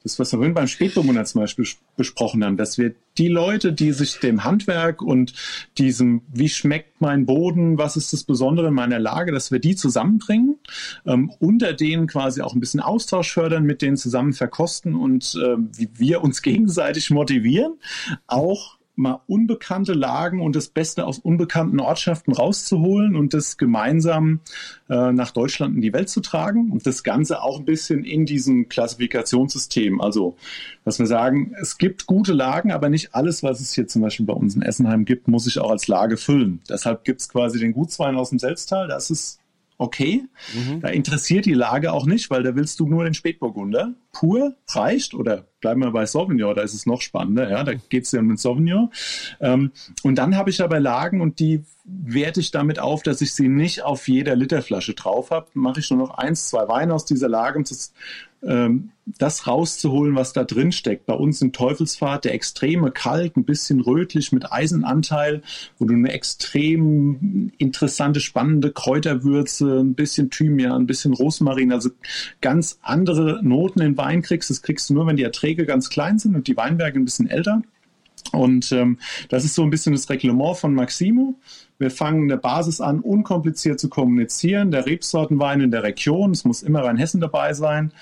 das, 0.03 0.19
was 0.19 0.31
wir 0.33 0.37
vorhin 0.37 0.53
beim 0.53 0.67
Spätburgunder 0.67 1.23
zum 1.25 1.41
Beispiel 1.41 1.65
besprochen 1.95 2.43
haben, 2.43 2.57
dass 2.57 2.77
wir 2.77 2.93
die 3.17 3.29
Leute, 3.29 3.71
die 3.71 3.93
sich 3.93 4.19
dem 4.19 4.43
Handwerk 4.43 5.01
und 5.01 5.33
diesem, 5.77 6.21
wie 6.31 6.49
schmeckt 6.49 6.99
mein 6.99 7.25
Boden, 7.25 7.77
was 7.77 7.95
ist 7.95 8.11
das 8.11 8.23
Besondere 8.23 8.67
in 8.67 8.73
meiner 8.73 8.99
Lage, 8.99 9.31
dass 9.31 9.51
wir 9.51 9.59
die 9.59 9.75
zusammenbringen, 9.75 10.57
ähm, 11.05 11.31
unter 11.39 11.73
denen 11.73 12.07
quasi 12.07 12.41
auch 12.41 12.53
ein 12.53 12.59
bisschen 12.59 12.81
Austausch 12.81 13.31
fördern, 13.31 13.63
mit 13.63 13.81
denen 13.81 13.97
zusammen 13.97 14.33
verkosten 14.33 14.95
und 14.95 15.35
äh, 15.35 15.55
wie 15.77 15.89
wir 15.95 16.21
uns 16.21 16.41
gegenseitig 16.41 17.09
motivieren, 17.09 17.73
auch 18.27 18.77
mal 18.95 19.21
unbekannte 19.27 19.93
Lagen 19.93 20.41
und 20.41 20.55
das 20.55 20.67
Beste 20.67 21.05
aus 21.05 21.17
unbekannten 21.17 21.79
Ortschaften 21.79 22.31
rauszuholen 22.31 23.15
und 23.15 23.33
das 23.33 23.57
gemeinsam 23.57 24.41
äh, 24.89 25.11
nach 25.11 25.31
Deutschland 25.31 25.75
in 25.75 25.81
die 25.81 25.93
Welt 25.93 26.09
zu 26.09 26.21
tragen 26.21 26.71
und 26.71 26.85
das 26.85 27.03
Ganze 27.03 27.41
auch 27.41 27.59
ein 27.59 27.65
bisschen 27.65 28.03
in 28.03 28.25
diesem 28.25 28.69
Klassifikationssystem. 28.69 29.99
Also, 29.99 30.35
dass 30.85 30.99
wir 30.99 31.07
sagen, 31.07 31.55
es 31.59 31.77
gibt 31.77 32.05
gute 32.05 32.33
Lagen, 32.33 32.71
aber 32.71 32.89
nicht 32.89 33.15
alles, 33.15 33.41
was 33.41 33.61
es 33.61 33.73
hier 33.73 33.87
zum 33.87 34.03
Beispiel 34.03 34.25
bei 34.27 34.33
uns 34.33 34.55
in 34.55 34.61
Essenheim 34.61 35.05
gibt, 35.05 35.27
muss 35.27 35.47
ich 35.47 35.59
auch 35.59 35.71
als 35.71 35.87
Lage 35.87 36.17
füllen. 36.17 36.61
Deshalb 36.69 37.03
gibt 37.03 37.21
es 37.21 37.29
quasi 37.29 37.59
den 37.59 37.73
Gutswein 37.73 38.15
aus 38.15 38.29
dem 38.29 38.39
Selztal, 38.39 38.87
das 38.87 39.09
ist 39.09 39.39
okay. 39.79 40.23
Mhm. 40.53 40.81
Da 40.81 40.89
interessiert 40.89 41.45
die 41.45 41.53
Lage 41.53 41.93
auch 41.93 42.05
nicht, 42.05 42.29
weil 42.29 42.43
da 42.43 42.55
willst 42.55 42.79
du 42.79 42.87
nur 42.87 43.03
den 43.03 43.13
Spätburgunder. 43.13 43.93
Pur 44.13 44.55
reicht 44.69 45.13
oder 45.13 45.45
bleiben 45.59 45.81
wir 45.81 45.91
bei 45.91 46.05
Sauvignon, 46.05 46.55
da 46.55 46.61
ist 46.61 46.73
es 46.73 46.85
noch 46.85 47.01
spannender, 47.01 47.49
ja, 47.49 47.63
da 47.63 47.73
geht 47.73 48.05
es 48.05 48.11
ja 48.11 48.19
um 48.19 48.29
den 48.29 48.37
Sauvignon. 48.37 48.91
Ähm, 49.41 49.71
und 50.03 50.15
dann 50.17 50.37
habe 50.37 50.49
ich 50.49 50.61
aber 50.61 50.79
Lagen 50.79 51.19
und 51.19 51.39
die 51.39 51.63
werte 51.85 52.39
ich 52.39 52.51
damit 52.51 52.79
auf, 52.79 53.03
dass 53.03 53.21
ich 53.21 53.33
sie 53.33 53.49
nicht 53.49 53.83
auf 53.83 54.07
jeder 54.07 54.35
Literflasche 54.35 54.93
drauf 54.93 55.31
habe. 55.31 55.47
Mache 55.53 55.81
ich 55.81 55.89
nur 55.89 55.99
noch 55.99 56.11
eins, 56.17 56.47
zwei 56.47 56.67
Weine 56.67 56.93
aus 56.93 57.05
dieser 57.05 57.27
Lage, 57.27 57.57
um 57.57 57.65
das, 57.65 57.93
ähm, 58.41 58.91
das 59.05 59.47
rauszuholen, 59.47 60.15
was 60.15 60.31
da 60.31 60.45
drin 60.45 60.71
steckt. 60.71 61.05
Bei 61.05 61.13
uns 61.13 61.41
im 61.41 61.51
Teufelsfahrt 61.51 62.23
der 62.23 62.33
extreme 62.33 62.91
Kalk, 62.91 63.35
ein 63.35 63.43
bisschen 63.43 63.81
rötlich 63.81 64.31
mit 64.31 64.49
Eisenanteil, 64.49 65.41
wo 65.77 65.83
du 65.83 65.93
eine 65.93 66.11
extrem 66.13 67.51
interessante, 67.57 68.21
spannende 68.21 68.71
Kräuterwürze, 68.71 69.79
ein 69.79 69.93
bisschen 69.93 70.29
Thymian, 70.29 70.83
ein 70.83 70.87
bisschen 70.87 71.13
Rosmarin, 71.13 71.73
also 71.73 71.89
ganz 72.39 72.79
andere 72.81 73.41
Noten 73.43 73.81
in 73.81 73.95
Wein 74.03 74.21
kriegst. 74.21 74.49
Das 74.49 74.61
kriegst 74.61 74.89
du 74.89 74.93
nur, 74.93 75.07
wenn 75.07 75.15
die 75.15 75.23
Erträge 75.23 75.65
ganz 75.65 75.89
klein 75.89 76.19
sind 76.19 76.35
und 76.35 76.47
die 76.47 76.57
Weinberge 76.57 76.99
ein 76.99 77.05
bisschen 77.05 77.29
älter. 77.29 77.61
Und 78.31 78.71
ähm, 78.71 78.99
das 79.29 79.45
ist 79.45 79.55
so 79.55 79.63
ein 79.63 79.69
bisschen 79.69 79.93
das 79.93 80.09
Reglement 80.09 80.57
von 80.57 80.73
Maximo. 80.73 81.35
Wir 81.77 81.91
fangen 81.91 82.23
in 82.23 82.27
der 82.29 82.37
Basis 82.37 82.81
an, 82.81 82.99
unkompliziert 82.99 83.79
zu 83.79 83.89
kommunizieren. 83.89 84.71
Der 84.71 84.85
Rebsortenwein 84.85 85.61
in 85.61 85.71
der 85.71 85.83
Region, 85.83 86.31
es 86.31 86.45
muss 86.45 86.63
immer 86.63 86.83
Rheinhessen 86.83 87.21
dabei 87.21 87.53
sein. 87.53 87.93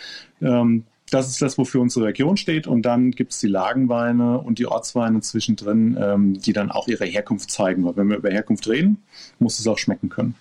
Ähm, 0.42 0.86
das 1.10 1.28
ist 1.28 1.42
das, 1.42 1.58
wofür 1.58 1.82
unsere 1.82 2.06
Region 2.06 2.38
steht. 2.38 2.68
Und 2.68 2.84
dann 2.84 3.12
gibt 3.12 3.34
es 3.34 3.40
die 3.40 3.48
Lagenweine 3.48 4.40
und 4.40 4.60
die 4.60 4.66
Ortsweine 4.66 5.20
zwischendrin, 5.22 5.98
ähm, 6.00 6.40
die 6.40 6.54
dann 6.54 6.72
auch 6.72 6.88
ihre 6.88 7.06
Herkunft 7.06 7.52
zeigen. 7.52 7.84
Weil 7.84 7.98
wenn 7.98 8.10
wir 8.10 8.18
über 8.18 8.30
Herkunft 8.30 8.68
reden, 8.68 9.04
muss 9.40 9.60
es 9.60 9.68
auch 9.68 9.78
schmecken 9.78 10.10
können. 10.10 10.36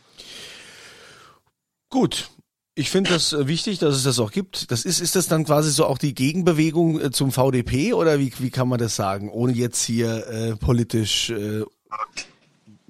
Gut, 1.88 2.30
ich 2.74 2.90
finde 2.90 3.10
das 3.10 3.32
äh, 3.32 3.46
wichtig, 3.46 3.78
dass 3.78 3.94
es 3.94 4.04
das 4.04 4.18
auch 4.18 4.32
gibt. 4.32 4.70
Das 4.70 4.84
ist, 4.84 5.00
ist 5.00 5.16
das 5.16 5.28
dann 5.28 5.44
quasi 5.44 5.70
so 5.70 5.86
auch 5.86 5.98
die 5.98 6.14
Gegenbewegung 6.14 7.00
äh, 7.00 7.10
zum 7.10 7.32
VDP 7.32 7.92
oder 7.92 8.18
wie, 8.18 8.32
wie 8.38 8.50
kann 8.50 8.68
man 8.68 8.78
das 8.78 8.96
sagen, 8.96 9.28
ohne 9.30 9.52
jetzt 9.52 9.82
hier 9.82 10.26
äh, 10.28 10.56
politisch 10.56 11.30
äh, 11.30 11.64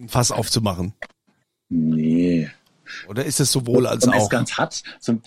Fass 0.06 0.30
aufzumachen? 0.30 0.92
Nee. 1.68 2.50
Oder 3.08 3.24
ist 3.24 3.40
es 3.40 3.52
sowohl 3.52 3.86
als 3.86 4.06
Und 4.06 4.14
auch? 4.14 4.24
Es 4.24 4.30
ganz 4.30 4.58
hat. 4.58 4.82
So, 4.98 5.20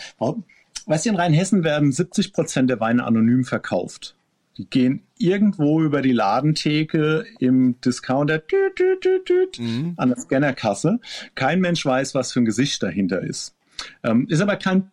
weißt 0.85 1.05
du, 1.05 1.09
in 1.09 1.15
Rheinhessen 1.15 1.63
werden 1.63 1.91
70 1.91 2.33
Prozent 2.33 2.69
der 2.69 2.79
Weine 2.79 3.03
anonym 3.05 3.45
verkauft. 3.45 4.15
Die 4.57 4.65
gehen 4.65 5.01
irgendwo 5.17 5.81
über 5.81 6.03
die 6.03 6.11
Ladentheke 6.11 7.25
im 7.39 7.79
Discounter 7.81 8.45
tüt, 8.45 8.75
tüt, 8.75 9.25
tüt, 9.25 9.59
mhm. 9.59 9.93
an 9.97 10.09
der 10.09 10.19
Scannerkasse. 10.19 10.99
Kein 11.33 11.59
Mensch 11.59 11.83
weiß, 11.83 12.13
was 12.13 12.31
für 12.31 12.41
ein 12.41 12.45
Gesicht 12.45 12.83
dahinter 12.83 13.21
ist. 13.21 13.55
Ähm, 14.03 14.27
ist 14.29 14.41
aber 14.41 14.55
kein, 14.55 14.91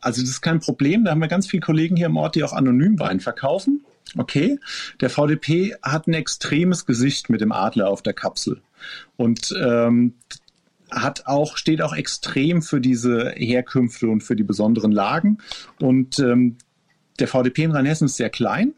also 0.00 0.20
das 0.20 0.30
ist 0.30 0.40
kein 0.40 0.60
Problem. 0.60 1.04
Da 1.04 1.12
haben 1.12 1.20
wir 1.20 1.28
ganz 1.28 1.46
viele 1.46 1.62
Kollegen 1.62 1.96
hier 1.96 2.06
im 2.06 2.16
Ort, 2.16 2.34
die 2.34 2.44
auch 2.44 2.52
anonym 2.52 2.98
Wein 2.98 3.20
verkaufen. 3.20 3.84
Okay, 4.16 4.58
der 5.00 5.10
VDP 5.10 5.76
hat 5.82 6.06
ein 6.06 6.14
extremes 6.14 6.86
Gesicht 6.86 7.30
mit 7.30 7.40
dem 7.40 7.52
Adler 7.52 7.88
auf 7.88 8.02
der 8.02 8.12
Kapsel 8.12 8.60
und 9.16 9.54
ähm, 9.62 10.14
hat 10.90 11.26
auch 11.26 11.56
steht 11.56 11.80
auch 11.80 11.94
extrem 11.94 12.62
für 12.62 12.80
diese 12.80 13.30
Herkünfte 13.30 14.08
und 14.08 14.22
für 14.22 14.36
die 14.36 14.42
besonderen 14.42 14.92
Lagen 14.92 15.38
und 15.80 16.18
ähm, 16.18 16.58
der 17.20 17.28
VDP 17.28 17.62
in 17.62 17.70
Rheinhessen 17.70 18.06
ist 18.06 18.16
sehr 18.16 18.28
klein 18.28 18.74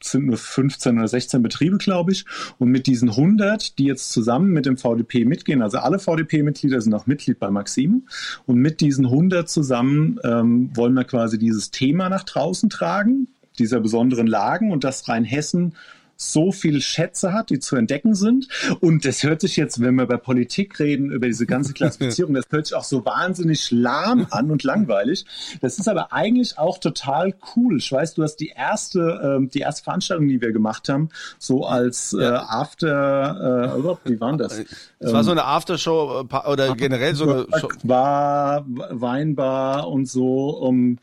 sind 0.00 0.26
nur 0.26 0.36
15 0.36 0.98
oder 0.98 1.08
16 1.08 1.42
Betriebe, 1.42 1.78
glaube 1.78 2.12
ich. 2.12 2.24
Und 2.58 2.70
mit 2.70 2.86
diesen 2.86 3.10
100, 3.10 3.78
die 3.78 3.84
jetzt 3.84 4.12
zusammen 4.12 4.52
mit 4.52 4.66
dem 4.66 4.76
VDP 4.76 5.24
mitgehen, 5.24 5.62
also 5.62 5.78
alle 5.78 5.98
VDP-Mitglieder 5.98 6.80
sind 6.80 6.94
auch 6.94 7.06
Mitglied 7.06 7.38
bei 7.38 7.50
Maxim. 7.50 8.06
Und 8.46 8.56
mit 8.56 8.80
diesen 8.80 9.06
100 9.06 9.48
zusammen 9.48 10.18
ähm, 10.24 10.70
wollen 10.74 10.94
wir 10.94 11.04
quasi 11.04 11.38
dieses 11.38 11.70
Thema 11.70 12.08
nach 12.08 12.24
draußen 12.24 12.70
tragen, 12.70 13.28
dieser 13.58 13.80
besonderen 13.80 14.26
Lagen 14.26 14.70
und 14.70 14.84
dass 14.84 15.08
Rheinhessen 15.08 15.74
so 16.16 16.52
viel 16.52 16.80
Schätze 16.80 17.32
hat, 17.32 17.50
die 17.50 17.58
zu 17.58 17.76
entdecken 17.76 18.14
sind. 18.14 18.48
Und 18.80 19.04
das 19.04 19.22
hört 19.22 19.40
sich 19.40 19.56
jetzt, 19.56 19.80
wenn 19.80 19.94
wir 19.94 20.06
bei 20.06 20.16
Politik 20.16 20.78
reden, 20.80 21.10
über 21.10 21.26
diese 21.26 21.46
ganze 21.46 21.72
Klassifizierung, 21.74 22.34
das 22.34 22.46
hört 22.50 22.66
sich 22.66 22.76
auch 22.76 22.84
so 22.84 23.04
wahnsinnig 23.04 23.70
lahm 23.70 24.26
an 24.30 24.50
und 24.50 24.62
langweilig. 24.62 25.24
Das 25.60 25.78
ist 25.78 25.88
aber 25.88 26.12
eigentlich 26.12 26.58
auch 26.58 26.78
total 26.78 27.34
cool. 27.54 27.78
Ich 27.78 27.92
weiß, 27.92 28.14
du 28.14 28.22
hast 28.22 28.36
die 28.36 28.48
erste, 28.48 29.40
äh, 29.40 29.46
die 29.48 29.60
erste 29.60 29.84
Veranstaltung, 29.84 30.28
die 30.28 30.40
wir 30.40 30.52
gemacht 30.52 30.88
haben, 30.88 31.10
so 31.38 31.66
als 31.66 32.12
äh, 32.12 32.24
After, 32.24 33.76
äh, 33.76 34.10
wie 34.10 34.20
war 34.20 34.36
das? 34.36 34.62
Es 34.98 35.12
war 35.12 35.24
so 35.24 35.30
eine 35.30 35.44
Aftershow 35.44 36.26
äh, 36.30 36.48
oder 36.48 36.74
generell 36.74 37.14
so 37.14 37.24
eine 37.24 37.46
Show. 37.58 37.68
War 37.82 38.64
Weinbar 38.66 39.88
und 39.88 40.06
so, 40.06 40.50
um 40.50 40.98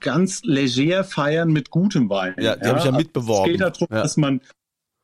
ganz 0.00 0.42
leger 0.42 1.04
feiern 1.04 1.50
mit 1.50 1.70
gutem 1.70 2.08
Wein. 2.10 2.34
Ja, 2.38 2.56
die 2.56 2.62
ja? 2.62 2.68
habe 2.68 2.78
ich 2.78 2.84
ja 2.84 2.92
mitbeworben. 2.92 3.52
Es 3.54 3.58
geht 3.58 3.60
darum, 3.60 3.88
ja. 3.90 4.02
dass 4.02 4.16
man, 4.16 4.40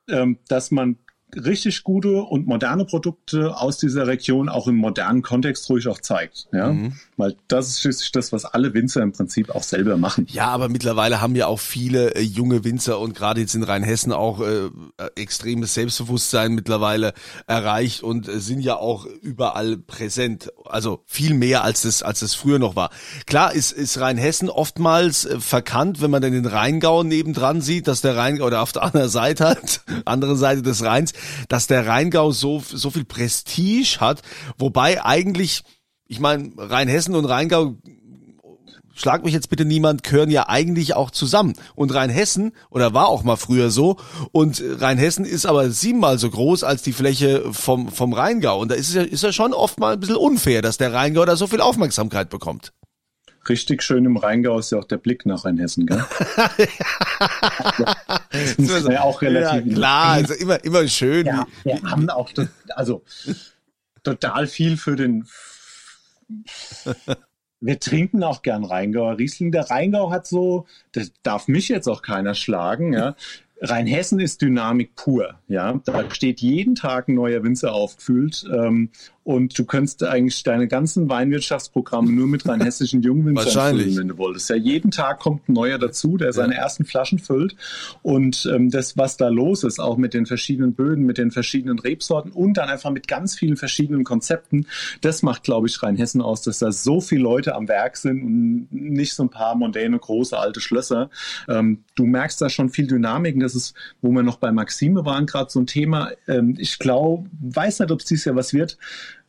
ähm, 0.08 0.38
dass 0.48 0.70
man 0.70 0.98
richtig 1.36 1.82
gute 1.82 2.22
und 2.22 2.46
moderne 2.46 2.84
Produkte 2.84 3.56
aus 3.56 3.78
dieser 3.78 4.06
Region 4.06 4.48
auch 4.48 4.66
im 4.66 4.76
modernen 4.76 5.22
Kontext 5.22 5.68
ruhig 5.70 5.88
auch 5.88 6.00
zeigt. 6.00 6.48
Ja? 6.52 6.72
Mhm. 6.72 6.94
Weil 7.16 7.36
das 7.48 7.68
ist 7.68 7.80
schließlich 7.80 8.12
das, 8.12 8.32
was 8.32 8.44
alle 8.44 8.74
Winzer 8.74 9.02
im 9.02 9.12
Prinzip 9.12 9.50
auch 9.50 9.62
selber 9.62 9.96
machen. 9.96 10.26
Ja, 10.30 10.48
aber 10.48 10.68
mittlerweile 10.68 11.20
haben 11.20 11.34
ja 11.36 11.46
auch 11.46 11.60
viele 11.60 12.14
äh, 12.14 12.20
junge 12.20 12.64
Winzer 12.64 12.98
und 12.98 13.14
gerade 13.14 13.40
jetzt 13.40 13.54
in 13.54 13.62
Rheinhessen 13.62 14.12
auch 14.12 14.40
äh, 14.40 14.70
extremes 15.14 15.74
Selbstbewusstsein 15.74 16.54
mittlerweile 16.54 17.14
erreicht 17.46 18.02
und 18.02 18.28
äh, 18.28 18.40
sind 18.40 18.60
ja 18.60 18.76
auch 18.76 19.06
überall 19.06 19.76
präsent. 19.78 20.52
Also 20.64 21.02
viel 21.06 21.34
mehr 21.34 21.64
als 21.64 21.82
das, 21.82 22.02
als 22.02 22.20
das 22.20 22.34
früher 22.34 22.58
noch 22.58 22.76
war. 22.76 22.90
Klar 23.26 23.52
ist, 23.54 23.72
ist 23.72 23.98
Rheinhessen 23.98 24.50
oftmals 24.50 25.24
äh, 25.24 25.40
verkannt, 25.40 26.02
wenn 26.02 26.10
man 26.10 26.22
dann 26.22 26.32
den 26.32 26.46
Rheingau 26.46 27.02
nebendran 27.02 27.60
sieht, 27.60 27.88
dass 27.88 28.00
der 28.00 28.16
Rheingau 28.16 28.46
oder 28.46 28.62
auf 28.62 28.72
der 28.72 28.82
anderen 28.82 29.08
Seite 29.08 29.46
halt, 29.46 29.82
andere 30.04 30.36
Seite 30.36 30.62
des 30.62 30.84
Rheins, 30.84 31.12
dass 31.48 31.66
der 31.66 31.86
Rheingau 31.86 32.30
so, 32.32 32.62
so 32.66 32.90
viel 32.90 33.04
Prestige 33.04 33.98
hat, 34.00 34.22
wobei 34.58 35.04
eigentlich, 35.04 35.62
ich 36.06 36.20
meine, 36.20 36.52
Rheinhessen 36.56 37.14
und 37.14 37.24
Rheingau 37.24 37.76
schlag 38.94 39.24
mich 39.24 39.34
jetzt 39.34 39.48
bitte 39.48 39.64
niemand, 39.64 40.02
gehören 40.02 40.30
ja 40.30 40.48
eigentlich 40.48 40.94
auch 40.94 41.10
zusammen. 41.10 41.54
Und 41.74 41.94
Rheinhessen, 41.94 42.52
oder 42.70 42.94
war 42.94 43.08
auch 43.08 43.22
mal 43.22 43.36
früher 43.36 43.70
so, 43.70 43.96
und 44.32 44.62
Rheinhessen 44.62 45.24
ist 45.24 45.46
aber 45.46 45.70
siebenmal 45.70 46.18
so 46.18 46.30
groß 46.30 46.64
als 46.64 46.82
die 46.82 46.92
Fläche 46.92 47.52
vom, 47.52 47.88
vom 47.88 48.12
Rheingau. 48.12 48.60
Und 48.60 48.70
da 48.70 48.74
ist 48.74 48.88
es 48.88 48.94
ja, 48.94 49.02
ist 49.02 49.22
ja 49.22 49.32
schon 49.32 49.52
oft 49.52 49.80
mal 49.80 49.94
ein 49.94 50.00
bisschen 50.00 50.16
unfair, 50.16 50.62
dass 50.62 50.78
der 50.78 50.92
Rheingau 50.92 51.24
da 51.24 51.36
so 51.36 51.46
viel 51.46 51.60
Aufmerksamkeit 51.60 52.30
bekommt. 52.30 52.72
Richtig 53.48 53.82
schön 53.82 54.04
im 54.04 54.16
Rheingau 54.16 54.58
ist 54.58 54.70
ja 54.70 54.78
auch 54.78 54.84
der 54.84 54.98
Blick 54.98 55.26
nach 55.26 55.44
Rheinhessen, 55.44 55.86
gell? 55.86 56.04
das 58.30 58.56
ist 58.58 58.88
ja 58.88 59.02
auch 59.02 59.20
relativ. 59.20 59.66
Ja, 59.66 59.74
klar, 59.74 60.06
also 60.12 60.34
immer, 60.34 60.64
immer 60.64 60.86
schön. 60.86 61.26
Ja, 61.26 61.46
wir 61.64 61.82
haben 61.82 62.08
auch, 62.08 62.30
das, 62.32 62.48
also, 62.68 63.02
total 64.04 64.46
viel 64.46 64.76
für 64.76 64.94
den, 64.94 65.26
wir 67.60 67.78
trinken 67.78 68.24
auch 68.24 68.42
gern 68.42 68.64
Rheingauer 68.64 69.18
Riesling. 69.18 69.52
Der 69.52 69.70
Rheingau 69.70 70.10
hat 70.10 70.26
so, 70.26 70.66
das 70.92 71.12
darf 71.22 71.48
mich 71.48 71.68
jetzt 71.68 71.88
auch 71.88 72.02
keiner 72.02 72.34
schlagen, 72.34 72.92
ja. 72.92 73.14
Rheinhessen 73.62 74.18
ist 74.18 74.42
Dynamik 74.42 74.96
pur. 74.96 75.34
Ja, 75.46 75.80
da 75.84 76.10
steht 76.10 76.40
jeden 76.40 76.74
Tag 76.74 77.08
ein 77.08 77.14
neuer 77.14 77.44
Winzer 77.44 77.72
aufgefüllt 77.72 78.44
ähm, 78.52 78.90
und 79.24 79.56
du 79.56 79.64
könntest 79.64 80.02
eigentlich 80.02 80.42
deine 80.42 80.66
ganzen 80.66 81.08
Weinwirtschaftsprogramme 81.08 82.10
nur 82.10 82.26
mit 82.26 82.46
rheinhessischen 82.46 83.02
Jungwinzern 83.02 83.76
füllen, 83.76 83.96
wenn 83.96 84.08
du 84.08 84.18
wolltest. 84.18 84.50
Ja, 84.50 84.56
jeden 84.56 84.90
Tag 84.90 85.20
kommt 85.20 85.48
ein 85.48 85.52
neuer 85.52 85.78
dazu, 85.78 86.16
der 86.16 86.32
seine 86.32 86.54
ja. 86.54 86.62
ersten 86.62 86.84
Flaschen 86.84 87.20
füllt 87.20 87.54
und 88.02 88.50
ähm, 88.52 88.70
das, 88.70 88.96
was 88.96 89.16
da 89.16 89.28
los 89.28 89.62
ist, 89.62 89.78
auch 89.78 89.96
mit 89.96 90.12
den 90.12 90.26
verschiedenen 90.26 90.74
Böden, 90.74 91.06
mit 91.06 91.18
den 91.18 91.30
verschiedenen 91.30 91.78
Rebsorten 91.78 92.32
und 92.32 92.54
dann 92.54 92.68
einfach 92.68 92.90
mit 92.90 93.06
ganz 93.06 93.36
vielen 93.36 93.56
verschiedenen 93.56 94.02
Konzepten, 94.02 94.66
das 95.02 95.22
macht, 95.22 95.44
glaube 95.44 95.68
ich, 95.68 95.80
Rheinhessen 95.82 96.20
aus, 96.20 96.42
dass 96.42 96.58
da 96.58 96.72
so 96.72 97.00
viele 97.00 97.22
Leute 97.22 97.54
am 97.54 97.68
Werk 97.68 97.96
sind 97.96 98.22
und 98.22 98.68
nicht 98.72 99.14
so 99.14 99.22
ein 99.22 99.30
paar 99.30 99.54
mondäne, 99.54 99.98
große, 99.98 100.36
alte 100.36 100.60
Schlösser. 100.60 101.10
Ähm, 101.48 101.84
du 101.94 102.06
merkst 102.06 102.40
da 102.40 102.48
schon 102.48 102.70
viel 102.70 102.86
Dynamik. 102.86 103.38
Das 103.40 103.51
ist, 103.54 103.74
wo 104.00 104.10
wir 104.10 104.22
noch 104.22 104.36
bei 104.36 104.52
Maxime 104.52 105.04
waren, 105.04 105.26
gerade 105.26 105.50
so 105.50 105.60
ein 105.60 105.66
Thema. 105.66 106.10
Ähm, 106.28 106.56
ich 106.58 106.78
glaube, 106.78 107.28
weiß 107.40 107.80
nicht, 107.80 107.90
ob 107.90 108.00
es 108.00 108.06
dieses 108.06 108.24
Jahr 108.24 108.36
was 108.36 108.52
wird. 108.52 108.78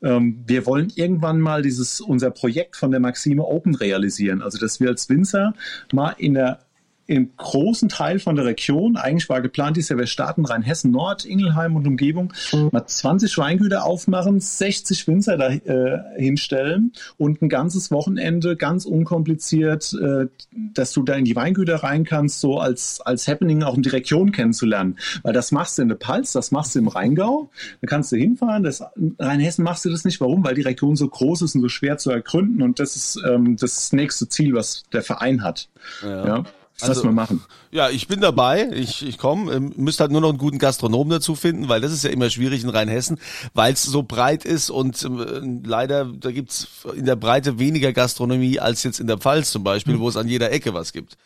Ähm, 0.02 0.44
wir 0.46 0.66
wollen 0.66 0.92
irgendwann 0.96 1.40
mal 1.40 1.62
dieses, 1.62 2.02
unser 2.02 2.32
Projekt 2.32 2.76
von 2.76 2.92
der 2.92 3.00
Maxime 3.00 3.44
Open 3.46 3.76
realisieren. 3.76 4.42
Also, 4.42 4.58
dass 4.58 4.80
wir 4.80 4.90
als 4.90 5.10
Winzer 5.10 5.54
mal 5.92 6.16
in 6.18 6.34
der 6.34 6.60
im 7.06 7.32
großen 7.36 7.90
Teil 7.90 8.20
von 8.20 8.36
der 8.36 8.46
Region, 8.46 8.96
eigentlich 8.96 9.28
war 9.28 9.42
geplant, 9.42 9.78
ist 9.78 9.90
ja, 9.90 9.98
wir 9.98 10.08
starten 10.08 10.46
Rheinhessen 10.46 10.92
Nord, 10.92 11.26
Ingelheim 11.26 11.76
und 11.76 11.86
Umgebung, 11.86 12.32
mhm. 12.54 12.70
mal 12.72 12.86
20 12.86 13.38
Weingüter 13.38 13.84
aufmachen, 13.84 14.40
60 14.40 15.06
Winzer 15.08 15.38
da 15.38 15.50
äh, 15.50 16.00
hinstellen 16.18 16.94
und 17.18 17.42
ein 17.42 17.50
ganzes 17.50 17.92
Wochenende 17.92 18.56
ganz 18.56 18.86
unkompliziert, 18.86 19.94
äh, 20.02 20.28
dass 20.74 20.94
du 20.94 21.04
da 21.04 21.16
in 21.16 21.26
die 21.26 21.36
Weingüter 21.36 21.76
rein 21.78 22.06
kannst, 22.06 22.40
so 22.40 22.60
als, 22.60 23.02
als 23.02 23.28
Happening 23.28 23.64
auch 23.64 23.76
um 23.76 23.82
die 23.82 23.90
Region 23.90 24.32
kennenzulernen. 24.32 24.98
Weil 25.24 25.34
das 25.34 25.52
machst 25.52 25.78
du 25.78 25.82
in 25.82 25.90
der 25.90 25.96
Pals, 25.96 26.32
das 26.32 26.52
machst 26.52 26.76
du 26.76 26.80
im 26.80 26.88
Rheingau, 26.88 27.50
da 27.82 27.88
kannst 27.88 28.14
du 28.14 28.16
hinfahren, 28.16 28.64
das, 28.64 28.82
in 28.96 29.16
Rheinhessen 29.20 29.66
machst 29.66 29.84
du 29.84 29.90
das 29.90 30.06
nicht. 30.06 30.22
Warum? 30.22 30.46
Weil 30.46 30.56
die 30.56 30.62
Region 30.62 30.96
so 30.96 31.08
groß 31.08 31.42
ist 31.42 31.56
und 31.56 31.62
so 31.62 31.70
schwer 31.70 31.98
zu 31.98 32.12
ergründen 32.12 32.62
und 32.62 32.80
das 32.80 32.96
ist 32.96 33.22
ähm, 33.28 33.58
das 33.58 33.92
nächste 33.92 34.30
Ziel, 34.30 34.54
was 34.54 34.84
der 34.94 35.02
Verein 35.02 35.44
hat. 35.44 35.68
ja. 36.02 36.28
ja. 36.28 36.44
Also, 36.82 36.94
Lass 36.94 37.04
mal 37.04 37.12
machen. 37.12 37.44
Ja, 37.72 37.90
ich 37.90 38.08
bin 38.08 38.20
dabei. 38.20 38.70
Ich, 38.74 39.06
ich 39.06 39.18
komme. 39.18 39.54
Ähm, 39.54 39.74
müsst 39.78 40.00
halt 40.00 40.12
nur 40.12 40.22
noch 40.22 40.30
einen 40.30 40.38
guten 40.38 40.58
Gastronomen 40.58 41.12
dazu 41.12 41.36
finden, 41.36 41.70
weil 41.70 41.82
das 41.82 41.92
ist 41.92 42.04
ja 42.04 42.10
immer 42.10 42.30
schwierig 42.30 42.64
in 42.64 42.70
Rheinhessen, 42.70 43.20
weil 43.54 43.74
es 43.74 43.84
so 43.84 44.04
breit 44.04 44.44
ist 44.44 44.70
und 44.70 45.04
äh, 45.04 45.08
leider, 45.64 46.06
da 46.06 46.32
gibt's 46.32 46.68
in 46.96 47.06
der 47.06 47.16
Breite 47.16 47.60
weniger 47.60 47.94
Gastronomie 47.94 48.60
als 48.60 48.84
jetzt 48.84 49.00
in 49.00 49.08
der 49.08 49.18
Pfalz 49.18 49.52
zum 49.52 49.64
Beispiel, 49.64 49.96
mhm. 49.96 50.00
wo 50.00 50.10
es 50.10 50.18
an 50.18 50.28
jeder 50.28 50.52
Ecke 50.52 50.74
was 50.74 50.94
gibt. 50.94 51.18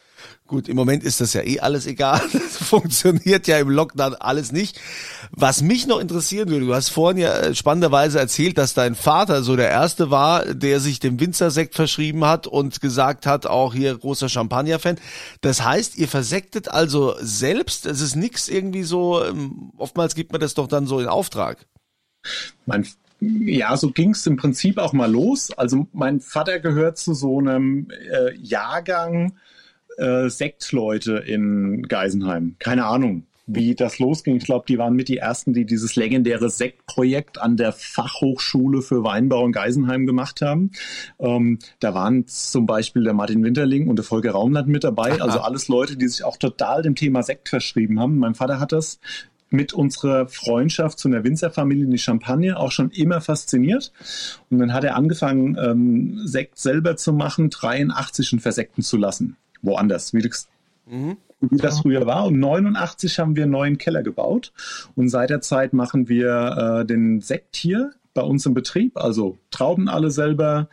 Gut, 0.47 0.69
im 0.69 0.75
Moment 0.75 1.03
ist 1.03 1.19
das 1.19 1.34
ja 1.34 1.41
eh 1.41 1.60
alles 1.60 1.86
egal. 1.86 2.21
Das 2.34 2.58
funktioniert 2.58 3.47
ja 3.47 3.58
im 3.60 3.69
Lockdown 3.69 4.15
alles 4.15 4.51
nicht. 4.51 4.80
Was 5.32 5.62
mich 5.62 5.88
noch 5.88 5.99
interessieren 5.99 6.49
würde, 6.49 6.65
du 6.65 6.73
hast 6.73 6.89
vorhin 6.89 7.17
ja 7.17 7.38
äh, 7.38 7.56
spannenderweise 7.56 8.19
erzählt, 8.19 8.58
dass 8.58 8.73
dein 8.73 8.95
Vater 8.95 9.43
so 9.43 9.56
der 9.56 9.69
Erste 9.69 10.10
war, 10.10 10.45
der 10.53 10.80
sich 10.80 10.99
dem 10.99 11.19
Winzersekt 11.19 11.75
verschrieben 11.75 12.25
hat 12.25 12.47
und 12.47 12.82
gesagt 12.82 13.25
hat, 13.25 13.45
auch 13.45 13.73
hier 13.73 13.97
großer 13.97 14.30
Champagner-Fan. 14.30 14.97
Das 15.41 15.63
heißt, 15.63 15.97
ihr 15.97 16.08
versektet 16.08 16.69
also 16.69 17.15
selbst, 17.19 17.86
es 17.86 18.01
ist 18.01 18.15
nichts 18.15 18.47
irgendwie 18.47 18.84
so, 18.84 19.23
ähm, 19.23 19.71
oftmals 19.77 20.15
gibt 20.15 20.32
man 20.32 20.41
das 20.41 20.53
doch 20.53 20.67
dann 20.67 20.88
so 20.88 20.99
in 20.99 21.08
Auftrag. 21.08 21.65
Mein 22.65 22.86
ja, 23.19 23.75
so 23.75 23.91
ging 23.91 24.12
es 24.12 24.27
im 24.27 24.38
Prinzip 24.38 24.77
auch 24.77 24.93
mal 24.93 25.12
los. 25.12 25.51
Also 25.51 25.88
mein 25.91 26.19
Vater 26.19 26.60
gehört 26.60 26.97
zu 26.97 27.13
so 27.13 27.39
einem 27.39 27.89
äh, 27.89 28.36
Jahrgang, 28.36 29.34
äh, 29.97 30.29
Sektleute 30.29 31.17
in 31.17 31.83
Geisenheim. 31.83 32.55
Keine 32.60 32.86
Ahnung, 32.86 33.23
wie 33.47 33.75
das 33.75 33.97
losging. 33.97 34.36
Ich 34.36 34.43
glaube, 34.43 34.65
die 34.67 34.77
waren 34.77 34.95
mit 34.95 35.07
die 35.07 35.17
ersten, 35.17 35.53
die 35.53 35.65
dieses 35.65 35.95
legendäre 35.95 36.49
Sektprojekt 36.49 37.39
an 37.39 37.57
der 37.57 37.71
Fachhochschule 37.71 38.81
für 38.81 39.03
Weinbau 39.03 39.45
in 39.45 39.53
Geisenheim 39.53 40.05
gemacht 40.05 40.41
haben. 40.41 40.71
Ähm, 41.17 41.60
da 41.79 41.93
waren 41.93 42.27
zum 42.27 42.65
Beispiel 42.65 43.03
der 43.03 43.13
Martin 43.13 43.43
Winterling 43.43 43.88
und 43.88 43.95
der 43.95 44.05
Volker 44.05 44.31
Raumland 44.31 44.67
mit 44.67 44.83
dabei. 44.83 45.13
Aha. 45.13 45.23
Also 45.23 45.39
alles 45.39 45.69
Leute, 45.69 45.95
die 45.97 46.07
sich 46.07 46.23
auch 46.23 46.38
total 46.38 46.81
dem 46.81 46.95
Thema 46.95 47.23
Sekt 47.23 47.49
verschrieben 47.49 47.99
haben. 47.99 48.19
Mein 48.19 48.36
Vater 48.36 48.60
hat 48.60 48.73
das 48.73 48.99
mit 49.49 49.71
unserer 49.71 50.27
Freundschaft 50.27 50.99
zu 50.99 51.07
einer 51.07 51.23
Winzerfamilie 51.23 51.86
in 51.86 51.91
die 51.91 51.97
Champagne 51.97 52.60
auch 52.60 52.71
schon 52.71 52.91
immer 52.91 53.21
fasziniert. 53.21 53.93
Und 54.49 54.60
dann 54.60 54.73
hat 54.73 54.83
er 54.83 54.97
angefangen, 54.97 55.57
ähm, 55.57 56.19
Sekt 56.27 56.60
selber 56.60 56.97
zu 56.97 57.13
machen, 57.13 57.49
83 57.49 58.33
und 58.33 58.39
versekten 58.41 58.83
zu 58.83 58.97
lassen 58.97 59.38
woanders, 59.62 60.13
wie, 60.13 60.22
das, 60.22 60.48
mhm. 60.86 61.17
wie 61.41 61.58
das 61.58 61.82
früher 61.82 62.06
war. 62.06 62.26
Und 62.26 62.39
89 62.39 63.20
haben 63.20 63.36
wir 63.36 63.43
einen 63.43 63.52
neuen 63.52 63.78
Keller 63.78 64.04
gebaut. 64.04 64.54
Und 64.96 65.10
seit 65.10 65.30
der 65.30 65.41
Zeit 65.41 65.74
machen 65.74 66.10
wir 66.10 66.82
äh, 66.82 66.86
den 66.86 67.22
Sekt 67.22 67.56
hier 67.56 67.91
bei 68.17 68.24
uns 68.24 68.48
im 68.48 68.56
Betrieb, 68.56 68.98
also 68.98 69.38
Trauben 69.52 69.88
alle 69.88 70.10
selber, 70.10 70.70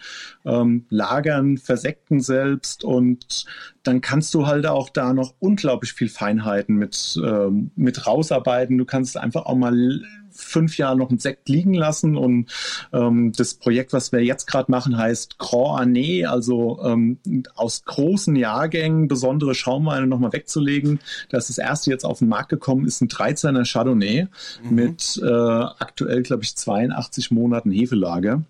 ähm, 0.46 0.86
lagern, 0.88 1.58
versekten 1.58 2.20
selbst 2.20 2.84
und 2.84 3.44
dann 3.82 4.00
kannst 4.00 4.32
du 4.32 4.46
halt 4.46 4.66
auch 4.66 4.88
da 4.88 5.12
noch 5.12 5.34
unglaublich 5.40 5.92
viel 5.92 6.08
Feinheiten 6.08 6.76
mit, 6.76 7.20
ähm, 7.22 7.70
mit 7.76 8.06
rausarbeiten. 8.06 8.78
Du 8.78 8.86
kannst 8.86 9.18
einfach 9.18 9.44
auch 9.44 9.56
mal 9.56 10.00
fünf 10.34 10.76
Jahren 10.76 10.98
noch 10.98 11.10
einen 11.10 11.18
Sekt 11.18 11.48
liegen 11.48 11.74
lassen 11.74 12.16
und 12.16 12.52
ähm, 12.92 13.32
das 13.32 13.54
Projekt, 13.54 13.92
was 13.92 14.12
wir 14.12 14.22
jetzt 14.22 14.46
gerade 14.46 14.70
machen, 14.70 14.98
heißt 14.98 15.38
Grand 15.38 15.96
Année, 15.96 16.26
also 16.26 16.80
ähm, 16.84 17.18
aus 17.54 17.84
großen 17.84 18.36
Jahrgängen 18.36 19.08
besondere 19.08 19.54
Schaumweine 19.54 20.06
nochmal 20.06 20.32
wegzulegen. 20.32 21.00
Das 21.30 21.48
ist 21.48 21.58
das 21.58 21.64
erste 21.64 21.90
jetzt 21.90 22.04
auf 22.04 22.18
den 22.18 22.28
Markt 22.28 22.48
gekommen, 22.48 22.86
ist 22.86 23.00
ein 23.00 23.08
13er 23.08 23.70
Chardonnay 23.70 24.26
mhm. 24.62 24.74
mit 24.74 25.20
äh, 25.22 25.26
aktuell, 25.28 26.22
glaube 26.22 26.42
ich, 26.42 26.56
82 26.56 27.30
Monaten 27.30 27.70
Hefelage. 27.70 28.42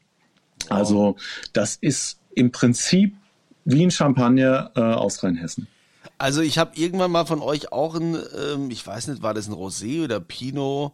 Also 0.68 1.16
das 1.52 1.76
ist 1.76 2.18
im 2.34 2.50
Prinzip 2.50 3.14
wie 3.64 3.82
ein 3.82 3.90
Champagner 3.90 4.70
äh, 4.74 4.80
aus 4.80 5.22
Rheinhessen. 5.22 5.66
Also 6.18 6.42
ich 6.42 6.58
habe 6.58 6.72
irgendwann 6.76 7.10
mal 7.10 7.26
von 7.26 7.40
euch 7.40 7.72
auch 7.72 7.94
ein, 7.94 8.14
ähm, 8.14 8.70
ich 8.70 8.86
weiß 8.86 9.08
nicht, 9.08 9.22
war 9.22 9.34
das 9.34 9.48
ein 9.48 9.54
Rosé 9.54 10.04
oder 10.04 10.20
Pinot, 10.20 10.92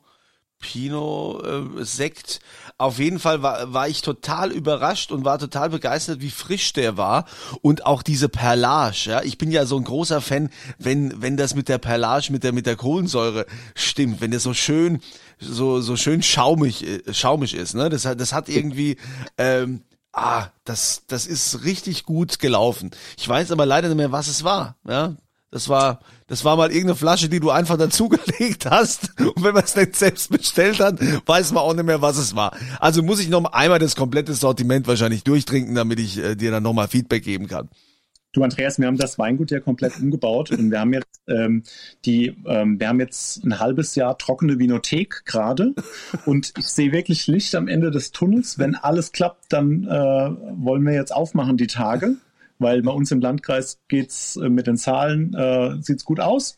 Pinot 0.60 1.44
äh, 1.44 1.84
Sekt. 1.84 2.40
Auf 2.78 2.98
jeden 2.98 3.18
Fall 3.18 3.42
war, 3.42 3.72
war 3.72 3.88
ich 3.88 4.00
total 4.02 4.52
überrascht 4.52 5.12
und 5.12 5.24
war 5.24 5.38
total 5.38 5.70
begeistert, 5.70 6.20
wie 6.20 6.30
frisch 6.30 6.72
der 6.72 6.96
war 6.96 7.26
und 7.60 7.84
auch 7.84 8.02
diese 8.02 8.28
Perlage. 8.28 9.10
Ja, 9.10 9.22
ich 9.22 9.36
bin 9.36 9.50
ja 9.50 9.66
so 9.66 9.76
ein 9.76 9.84
großer 9.84 10.20
Fan, 10.20 10.50
wenn 10.78 11.20
wenn 11.20 11.36
das 11.36 11.54
mit 11.54 11.68
der 11.68 11.78
Perlage, 11.78 12.32
mit 12.32 12.44
der 12.44 12.52
mit 12.52 12.66
der 12.66 12.76
Kohlensäure 12.76 13.46
stimmt, 13.74 14.20
wenn 14.20 14.30
der 14.30 14.40
so 14.40 14.54
schön 14.54 15.00
so 15.38 15.80
so 15.80 15.96
schön 15.96 16.22
schaumig 16.22 16.86
äh, 16.86 17.12
schaumig 17.12 17.54
ist. 17.54 17.74
Ne, 17.74 17.88
das 17.88 18.04
hat 18.04 18.20
das 18.20 18.32
hat 18.32 18.48
irgendwie 18.48 18.96
ähm, 19.36 19.82
ah, 20.12 20.48
das, 20.64 21.02
das 21.06 21.26
ist 21.26 21.64
richtig 21.64 22.04
gut 22.04 22.38
gelaufen. 22.38 22.90
Ich 23.16 23.28
weiß 23.28 23.50
aber 23.52 23.66
leider 23.66 23.88
nicht 23.88 23.96
mehr, 23.96 24.12
was 24.12 24.28
es 24.28 24.44
war. 24.44 24.76
Ja, 24.88 25.14
das 25.50 25.68
war, 25.68 26.00
das 26.28 26.44
war 26.44 26.56
mal 26.56 26.70
irgendeine 26.70 26.94
Flasche, 26.94 27.28
die 27.28 27.40
du 27.40 27.50
einfach 27.50 27.76
dazugelegt 27.76 28.66
hast. 28.66 29.18
Und 29.20 29.42
wenn 29.42 29.54
man 29.54 29.64
es 29.64 29.74
nicht 29.74 29.96
selbst 29.96 30.30
bestellt 30.30 30.78
hat, 30.78 31.00
weiß 31.26 31.52
man 31.52 31.62
auch 31.62 31.74
nicht 31.74 31.86
mehr, 31.86 32.02
was 32.02 32.18
es 32.18 32.36
war. 32.36 32.56
Also 32.78 33.02
muss 33.02 33.20
ich 33.20 33.28
noch 33.28 33.44
einmal 33.52 33.80
das 33.80 33.96
komplette 33.96 34.34
Sortiment 34.34 34.86
wahrscheinlich 34.86 35.24
durchtrinken, 35.24 35.74
damit 35.74 35.98
ich 35.98 36.18
äh, 36.18 36.36
dir 36.36 36.52
dann 36.52 36.62
nochmal 36.62 36.88
Feedback 36.88 37.24
geben 37.24 37.48
kann. 37.48 37.68
Du 38.32 38.44
Andreas, 38.44 38.78
wir 38.78 38.86
haben 38.86 38.96
das 38.96 39.18
Weingut 39.18 39.50
ja 39.50 39.58
komplett 39.58 39.98
umgebaut 39.98 40.52
und 40.52 40.70
wir 40.70 40.78
haben 40.78 40.92
jetzt 40.92 41.20
ähm, 41.26 41.64
die, 42.04 42.36
ähm, 42.46 42.78
wir 42.78 42.86
haben 42.86 43.00
jetzt 43.00 43.44
ein 43.44 43.58
halbes 43.58 43.96
Jahr 43.96 44.18
trockene 44.18 44.60
Vinothek 44.60 45.24
gerade 45.24 45.74
und 46.26 46.52
ich 46.56 46.68
sehe 46.68 46.92
wirklich 46.92 47.26
Licht 47.26 47.56
am 47.56 47.66
Ende 47.66 47.90
des 47.90 48.12
Tunnels. 48.12 48.56
Wenn 48.56 48.76
alles 48.76 49.10
klappt, 49.10 49.52
dann 49.52 49.82
äh, 49.82 49.88
wollen 49.88 50.86
wir 50.86 50.92
jetzt 50.92 51.12
aufmachen 51.12 51.56
die 51.56 51.66
Tage 51.66 52.18
weil 52.60 52.82
bei 52.82 52.92
uns 52.92 53.10
im 53.10 53.20
Landkreis 53.20 53.78
geht's 53.88 54.36
äh, 54.36 54.48
mit 54.48 54.66
den 54.66 54.76
Zahlen, 54.76 55.34
äh, 55.34 55.82
sieht's 55.82 56.04
gut 56.04 56.20
aus. 56.20 56.56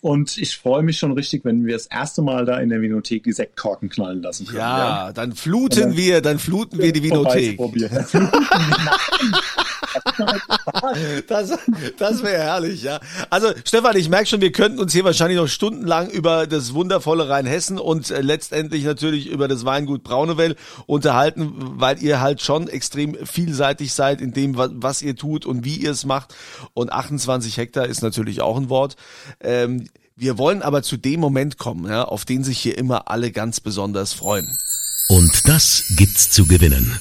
Und 0.00 0.38
ich 0.38 0.56
freue 0.56 0.82
mich 0.82 0.98
schon 0.98 1.12
richtig, 1.12 1.44
wenn 1.44 1.66
wir 1.66 1.74
das 1.74 1.86
erste 1.86 2.22
Mal 2.22 2.46
da 2.46 2.58
in 2.58 2.70
der 2.70 2.80
Vinothek 2.80 3.24
die 3.24 3.32
Sektkorken 3.32 3.90
knallen 3.90 4.22
lassen 4.22 4.46
können. 4.46 4.58
Ja, 4.58 5.06
ja. 5.06 5.12
dann 5.12 5.34
fluten 5.34 5.80
dann 5.80 5.96
wir, 5.96 6.22
dann 6.22 6.38
fluten 6.38 6.78
wir 6.78 6.92
die 6.92 7.02
Vinothek. 7.02 7.58
das 11.28 11.58
das 11.98 12.22
wäre 12.22 12.42
herrlich, 12.42 12.82
ja. 12.82 13.00
Also 13.28 13.48
Stefan, 13.64 13.96
ich 13.96 14.08
merke 14.08 14.26
schon, 14.26 14.40
wir 14.40 14.52
könnten 14.52 14.78
uns 14.78 14.92
hier 14.92 15.04
wahrscheinlich 15.04 15.38
noch 15.38 15.48
stundenlang 15.48 16.10
über 16.10 16.46
das 16.46 16.74
wundervolle 16.74 17.28
Rheinhessen 17.28 17.78
und 17.78 18.10
äh, 18.10 18.20
letztendlich 18.20 18.84
natürlich 18.84 19.26
über 19.26 19.48
das 19.48 19.64
Weingut 19.64 20.02
Braunewell 20.02 20.56
unterhalten, 20.86 21.52
weil 21.56 22.02
ihr 22.02 22.20
halt 22.20 22.40
schon 22.40 22.68
extrem 22.68 23.16
vielseitig 23.24 23.92
seid 23.92 24.20
in 24.20 24.32
dem, 24.32 24.56
was, 24.56 24.70
was 24.74 25.02
ihr 25.02 25.16
tut 25.16 25.46
und 25.46 25.64
wie 25.64 25.76
ihr 25.76 25.92
es 25.92 26.04
macht. 26.04 26.34
Und 26.74 26.92
28 26.92 27.56
Hektar 27.56 27.86
ist 27.86 28.02
natürlich 28.02 28.40
auch 28.40 28.56
ein 28.56 28.68
Wort. 28.68 28.96
Ähm, 29.40 29.88
wir 30.16 30.36
wollen 30.36 30.62
aber 30.62 30.82
zu 30.82 30.96
dem 30.96 31.20
Moment 31.20 31.56
kommen, 31.56 31.90
ja, 31.90 32.04
auf 32.04 32.24
den 32.24 32.44
sich 32.44 32.58
hier 32.58 32.76
immer 32.76 33.10
alle 33.10 33.32
ganz 33.32 33.60
besonders 33.60 34.12
freuen. 34.12 34.58
Und 35.08 35.48
das 35.48 35.84
gibt's 35.96 36.30
zu 36.30 36.46
gewinnen. 36.46 37.00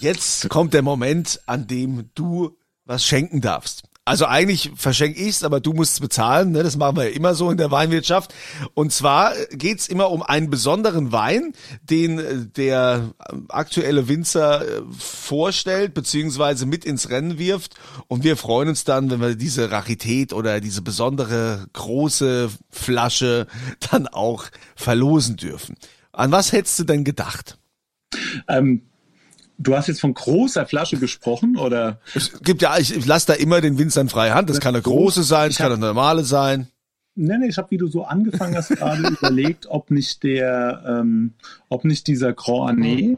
Jetzt 0.00 0.48
kommt 0.48 0.72
der 0.72 0.82
Moment, 0.82 1.40
an 1.46 1.66
dem 1.66 2.10
du 2.14 2.56
was 2.86 3.04
schenken 3.04 3.40
darfst. 3.40 3.82
Also 4.06 4.24
eigentlich 4.24 4.72
verschenke 4.74 5.20
ich's, 5.20 5.44
aber 5.44 5.60
du 5.60 5.74
musst 5.74 6.00
bezahlen. 6.00 6.52
Ne? 6.52 6.62
Das 6.62 6.76
machen 6.76 6.96
wir 6.96 7.04
ja 7.04 7.14
immer 7.14 7.34
so 7.34 7.50
in 7.50 7.58
der 7.58 7.70
Weinwirtschaft. 7.70 8.34
Und 8.74 8.92
zwar 8.92 9.34
geht's 9.52 9.88
immer 9.88 10.10
um 10.10 10.22
einen 10.22 10.48
besonderen 10.48 11.12
Wein, 11.12 11.52
den 11.82 12.18
äh, 12.18 12.46
der 12.46 13.12
aktuelle 13.48 14.08
Winzer 14.08 14.62
äh, 14.66 14.82
vorstellt 14.98 15.92
beziehungsweise 15.92 16.64
mit 16.64 16.86
ins 16.86 17.10
Rennen 17.10 17.38
wirft. 17.38 17.74
Und 18.08 18.24
wir 18.24 18.38
freuen 18.38 18.70
uns 18.70 18.84
dann, 18.84 19.10
wenn 19.10 19.20
wir 19.20 19.36
diese 19.36 19.70
Rarität 19.70 20.32
oder 20.32 20.60
diese 20.60 20.82
besondere 20.82 21.66
große 21.74 22.50
Flasche 22.70 23.46
dann 23.90 24.08
auch 24.08 24.46
verlosen 24.74 25.36
dürfen. 25.36 25.76
An 26.10 26.32
was 26.32 26.52
hättest 26.52 26.78
du 26.78 26.84
denn 26.84 27.04
gedacht? 27.04 27.58
Ähm, 28.48 28.89
Du 29.62 29.76
hast 29.76 29.88
jetzt 29.88 30.00
von 30.00 30.14
großer 30.14 30.64
Flasche 30.64 30.96
gesprochen, 30.96 31.58
oder? 31.58 32.00
Es 32.14 32.40
gibt 32.42 32.62
ja, 32.62 32.78
ich, 32.78 32.96
ich 32.96 33.04
lasse 33.04 33.26
da 33.26 33.32
immer 33.34 33.60
den 33.60 33.78
Winzern 33.78 34.08
freie 34.08 34.32
Hand. 34.32 34.48
Das, 34.48 34.56
das 34.56 34.64
kann 34.64 34.74
eine 34.74 34.82
große 34.82 35.22
sein, 35.22 35.50
es 35.50 35.58
kann 35.58 35.70
eine 35.70 35.78
normale 35.78 36.24
sein. 36.24 36.68
Nee, 37.14 37.36
nee, 37.36 37.48
ich 37.48 37.58
habe, 37.58 37.70
wie 37.70 37.76
du 37.76 37.86
so 37.86 38.04
angefangen 38.04 38.56
hast, 38.56 38.70
gerade 38.70 39.06
überlegt, 39.20 39.66
ob 39.66 39.90
nicht 39.90 40.22
der, 40.22 40.82
ähm, 40.86 41.34
ob 41.68 41.84
nicht 41.84 42.06
dieser 42.06 42.32
Grand 42.32 42.78
Année 42.78 43.16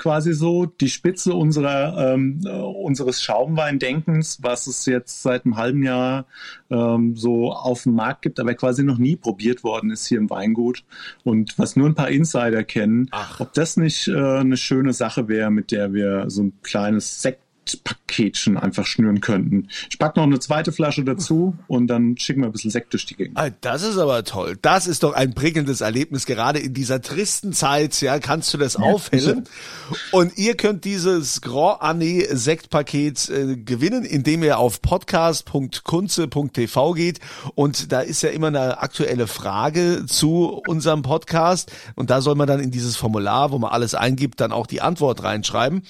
quasi 0.00 0.32
so 0.32 0.64
die 0.64 0.88
Spitze 0.88 1.34
unserer, 1.34 2.14
ähm, 2.14 2.40
unseres 2.46 3.22
Schaumweindenkens, 3.22 4.38
was 4.42 4.66
es 4.66 4.86
jetzt 4.86 5.22
seit 5.22 5.44
einem 5.44 5.56
halben 5.56 5.82
Jahr 5.82 6.24
ähm, 6.70 7.14
so 7.16 7.52
auf 7.52 7.82
dem 7.82 7.94
Markt 7.94 8.22
gibt, 8.22 8.40
aber 8.40 8.54
quasi 8.54 8.82
noch 8.82 8.96
nie 8.96 9.16
probiert 9.16 9.62
worden 9.62 9.90
ist 9.90 10.06
hier 10.06 10.18
im 10.18 10.30
Weingut 10.30 10.84
und 11.22 11.58
was 11.58 11.76
nur 11.76 11.86
ein 11.86 11.94
paar 11.94 12.08
Insider 12.08 12.64
kennen, 12.64 13.08
Ach. 13.10 13.40
ob 13.40 13.52
das 13.52 13.76
nicht 13.76 14.08
äh, 14.08 14.38
eine 14.38 14.56
schöne 14.56 14.94
Sache 14.94 15.28
wäre, 15.28 15.50
mit 15.50 15.70
der 15.70 15.92
wir 15.92 16.30
so 16.30 16.44
ein 16.44 16.52
kleines 16.62 17.20
Sekt 17.20 17.42
Paketchen 17.76 18.56
einfach 18.56 18.86
schnüren 18.86 19.20
könnten. 19.20 19.68
Ich 19.90 19.98
pack 19.98 20.16
noch 20.16 20.24
eine 20.24 20.40
zweite 20.40 20.72
Flasche 20.72 21.04
dazu 21.04 21.56
und 21.66 21.86
dann 21.86 22.16
schicken 22.16 22.40
wir 22.40 22.48
ein 22.48 22.52
bisschen 22.52 22.70
Sekt 22.70 22.92
durch 22.92 23.06
die 23.06 23.16
Gegend. 23.16 23.38
Ah, 23.38 23.50
das 23.60 23.82
ist 23.82 23.98
aber 23.98 24.24
toll. 24.24 24.58
Das 24.62 24.86
ist 24.86 25.02
doch 25.02 25.14
ein 25.14 25.34
prickelndes 25.34 25.80
Erlebnis. 25.80 26.26
Gerade 26.26 26.58
in 26.58 26.74
dieser 26.74 27.02
tristen 27.02 27.52
Zeit, 27.52 28.00
ja, 28.00 28.18
kannst 28.18 28.52
du 28.54 28.58
das 28.58 28.74
ja, 28.74 28.80
aufhellen. 28.80 29.44
Und 30.12 30.38
ihr 30.38 30.56
könnt 30.56 30.84
dieses 30.84 31.40
Grand 31.40 31.82
Année 31.82 32.26
Sektpaket 32.34 33.28
äh, 33.28 33.56
gewinnen, 33.56 34.04
indem 34.04 34.42
ihr 34.42 34.58
auf 34.58 34.82
podcast.kunze.tv 34.82 36.92
geht. 36.92 37.20
Und 37.54 37.92
da 37.92 38.00
ist 38.00 38.22
ja 38.22 38.30
immer 38.30 38.48
eine 38.48 38.80
aktuelle 38.80 39.26
Frage 39.26 40.04
zu 40.06 40.62
unserem 40.66 41.02
Podcast. 41.02 41.72
Und 41.94 42.10
da 42.10 42.20
soll 42.20 42.34
man 42.34 42.46
dann 42.46 42.60
in 42.60 42.70
dieses 42.70 42.96
Formular, 42.96 43.52
wo 43.52 43.58
man 43.58 43.70
alles 43.70 43.94
eingibt, 43.94 44.40
dann 44.40 44.52
auch 44.52 44.66
die 44.66 44.80
Antwort 44.80 45.22
reinschreiben. 45.22 45.82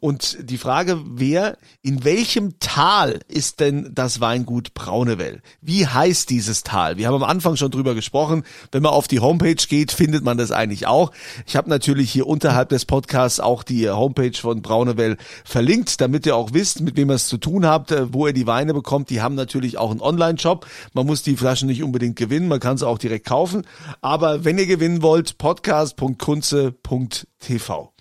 Und 0.00 0.38
die 0.40 0.58
Frage 0.58 0.98
wer, 1.28 1.58
in 1.82 2.04
welchem 2.04 2.58
Tal 2.58 3.20
ist 3.28 3.60
denn 3.60 3.92
das 3.94 4.20
Weingut 4.20 4.74
Braunewell? 4.74 5.40
Wie 5.60 5.86
heißt 5.86 6.30
dieses 6.30 6.62
Tal? 6.62 6.96
Wir 6.96 7.06
haben 7.06 7.16
am 7.16 7.22
Anfang 7.22 7.56
schon 7.56 7.70
drüber 7.70 7.94
gesprochen. 7.94 8.44
Wenn 8.72 8.82
man 8.82 8.92
auf 8.92 9.08
die 9.08 9.20
Homepage 9.20 9.54
geht, 9.54 9.92
findet 9.92 10.24
man 10.24 10.38
das 10.38 10.52
eigentlich 10.52 10.86
auch. 10.86 11.12
Ich 11.46 11.54
habe 11.56 11.68
natürlich 11.68 12.10
hier 12.10 12.26
unterhalb 12.26 12.70
des 12.70 12.86
Podcasts 12.86 13.40
auch 13.40 13.62
die 13.62 13.90
Homepage 13.90 14.38
von 14.38 14.62
Braunewell 14.62 15.18
verlinkt, 15.44 16.00
damit 16.00 16.24
ihr 16.24 16.34
auch 16.34 16.54
wisst, 16.54 16.80
mit 16.80 16.96
wem 16.96 17.10
ihr 17.10 17.16
es 17.16 17.28
zu 17.28 17.36
tun 17.36 17.66
habt, 17.66 17.90
äh, 17.90 18.10
wo 18.12 18.26
ihr 18.26 18.32
die 18.32 18.46
Weine 18.46 18.72
bekommt. 18.72 19.10
Die 19.10 19.20
haben 19.20 19.34
natürlich 19.34 19.76
auch 19.76 19.90
einen 19.90 20.00
Online-Shop. 20.00 20.66
Man 20.94 21.04
muss 21.06 21.22
die 21.22 21.36
Flaschen 21.36 21.68
nicht 21.68 21.82
unbedingt 21.82 22.16
gewinnen, 22.16 22.48
man 22.48 22.60
kann 22.60 22.78
sie 22.78 22.86
auch 22.86 22.96
direkt 22.98 23.26
kaufen. 23.26 23.66
Aber 24.00 24.46
wenn 24.46 24.56
ihr 24.58 24.66
gewinnen 24.66 25.02
wollt, 25.02 25.36
podcast.kunze.tv. 25.36 27.92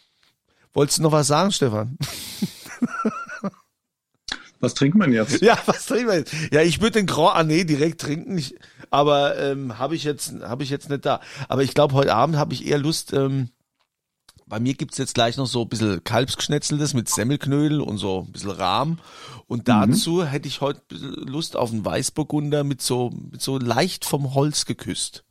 Wolltest 0.74 1.00
du 1.00 1.02
noch 1.02 1.12
was 1.12 1.28
sagen, 1.28 1.52
Stefan? 1.52 1.98
Was 4.60 4.74
trinkt 4.74 4.98
man 4.98 5.13
jetzt? 5.13 5.42
Ja, 5.42 5.58
was 5.68 5.86
trinkt 5.86 6.08
man 6.08 6.18
jetzt? 6.18 6.34
Ja, 6.52 6.62
ich 6.62 6.82
würde 6.82 6.94
den 6.94 7.06
Grand 7.06 7.38
Année 7.38 7.63
direkt 7.63 8.02
trinken, 8.02 8.38
ich, 8.38 8.56
aber 8.90 9.38
ähm, 9.38 9.78
habe 9.78 9.96
ich 9.96 10.04
jetzt 10.04 10.34
habe 10.42 10.63
ich 10.63 10.72
jetzt 10.72 10.90
nicht 10.90 11.06
da. 11.06 11.22
Aber 11.48 11.62
ich 11.62 11.76
glaube, 11.76 11.94
heute 11.94 12.16
Abend 12.16 12.38
habe 12.38 12.54
ich 12.54 12.66
eher 12.66 12.80
Lust. 12.80 13.13
Ähm, 13.13 13.50
bei 14.48 14.60
mir 14.60 14.74
gibt's 14.74 14.98
jetzt 14.98 15.13
gleich 15.13 15.38
noch 15.38 15.46
so 15.46 15.63
ein 15.63 15.70
bisschen 15.70 16.04
Kalbsgeschnetzeltes 16.04 16.94
mit 16.94 17.10
Semmelknödel 17.10 17.82
und 17.82 17.98
so 17.98 18.26
ein 18.26 18.32
bisschen 18.32 18.52
Rahm. 18.52 19.00
Und 19.46 19.60
mhm. 19.60 19.63
dazu 19.66 20.12
mhm. 20.13 20.26
hätte 20.26 20.48
ich 20.48 20.62
heute 20.62 20.82
Lust 20.96 21.56
auf 21.56 21.72
einen 21.72 21.86
Weißburgunder 21.86 22.63
mit 22.63 22.82
so, 22.82 23.12
mit 23.32 23.42
so 23.42 23.60
leicht 23.60 24.06
vom 24.06 24.34
Holz 24.34 24.66
geküsst. 24.66 25.27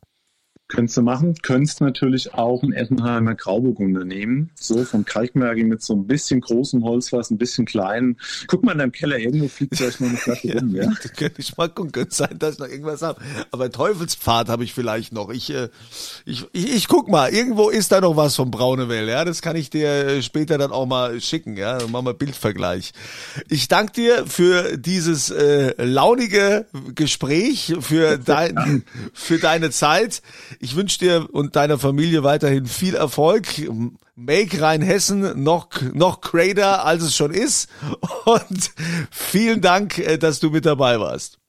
Könntest 0.69 0.97
du 0.97 1.01
machen. 1.01 1.33
Könntest 1.43 1.79
natürlich 1.79 2.33
auch 2.33 2.61
einen 2.61 2.73
Ettenheimer 2.73 3.35
Grauburgunder 3.35 4.03
nehmen. 4.03 4.49
So 4.55 4.83
vom 4.83 5.05
Kalkmergel 5.05 5.63
mit 5.63 5.81
so 5.81 5.93
ein 5.93 6.07
bisschen 6.07 6.41
großem 6.41 6.83
Holzfass, 6.83 7.31
ein 7.31 7.37
bisschen 7.37 7.65
klein. 7.65 8.17
Guck 8.47 8.63
mal 8.63 8.73
in 8.73 8.79
deinem 8.79 8.91
Keller, 8.91 9.17
irgendwo 9.17 9.47
fliegt 9.47 9.77
vielleicht 9.77 10.01
noch 10.01 10.09
eine 10.09 10.17
Flasche 10.17 10.47
ja, 10.53 10.59
rum, 10.59 10.75
ja? 10.75 10.91
Das 11.01 11.13
könnte 11.13 11.39
ich 11.39 11.55
mal 11.55 11.69
gucken. 11.69 11.93
Könnte 11.93 12.13
sein, 12.13 12.37
dass 12.37 12.55
ich 12.55 12.59
noch 12.59 12.67
irgendwas 12.67 13.01
habe. 13.01 13.21
Aber 13.51 13.71
Teufelspfad 13.71 14.49
habe 14.49 14.65
ich 14.65 14.73
vielleicht 14.73 15.13
noch. 15.13 15.29
Ich, 15.29 15.53
äh, 15.53 15.69
ich, 16.25 16.45
ich, 16.51 16.75
ich 16.75 16.87
guck 16.89 17.07
mal. 17.07 17.29
Irgendwo 17.33 17.69
ist 17.69 17.93
da 17.93 18.01
noch 18.01 18.17
was 18.17 18.35
vom 18.35 18.51
Braunewell, 18.51 19.07
ja? 19.07 19.23
Das 19.23 19.41
kann 19.41 19.55
ich 19.55 19.69
dir 19.69 19.87
äh, 19.87 20.21
später 20.21 20.57
dann 20.57 20.71
auch 20.71 20.85
mal 20.85 21.21
schicken, 21.21 21.55
ja? 21.55 21.77
Dann 21.77 21.91
machen 21.91 22.07
wir 22.07 22.13
Bildvergleich. 22.13 22.91
Ich 23.47 23.69
danke 23.69 23.93
dir 23.93 24.27
für 24.27 24.77
dieses 24.77 25.29
äh, 25.29 25.81
launige 25.81 26.65
Gespräch, 26.93 27.73
für 27.79 28.17
dein, 28.17 28.83
für 29.13 29.39
deine 29.39 29.69
Zeit. 29.69 30.21
Ich 30.59 30.75
wünsche 30.75 30.99
dir 30.99 31.27
und 31.31 31.55
deiner 31.55 31.77
Familie 31.77 32.23
weiterhin 32.23 32.65
viel 32.65 32.95
Erfolg. 32.95 33.47
Make 34.15 34.61
Rheinhessen 34.61 35.43
noch, 35.43 35.69
noch 35.93 36.21
greater, 36.21 36.85
als 36.85 37.03
es 37.03 37.15
schon 37.15 37.31
ist. 37.31 37.69
Und 38.25 38.71
vielen 39.11 39.61
Dank, 39.61 39.97
äh, 39.99 40.17
dass 40.17 40.39
du 40.39 40.49
mit 40.49 40.65
dabei 40.65 40.99
warst. 40.99 41.39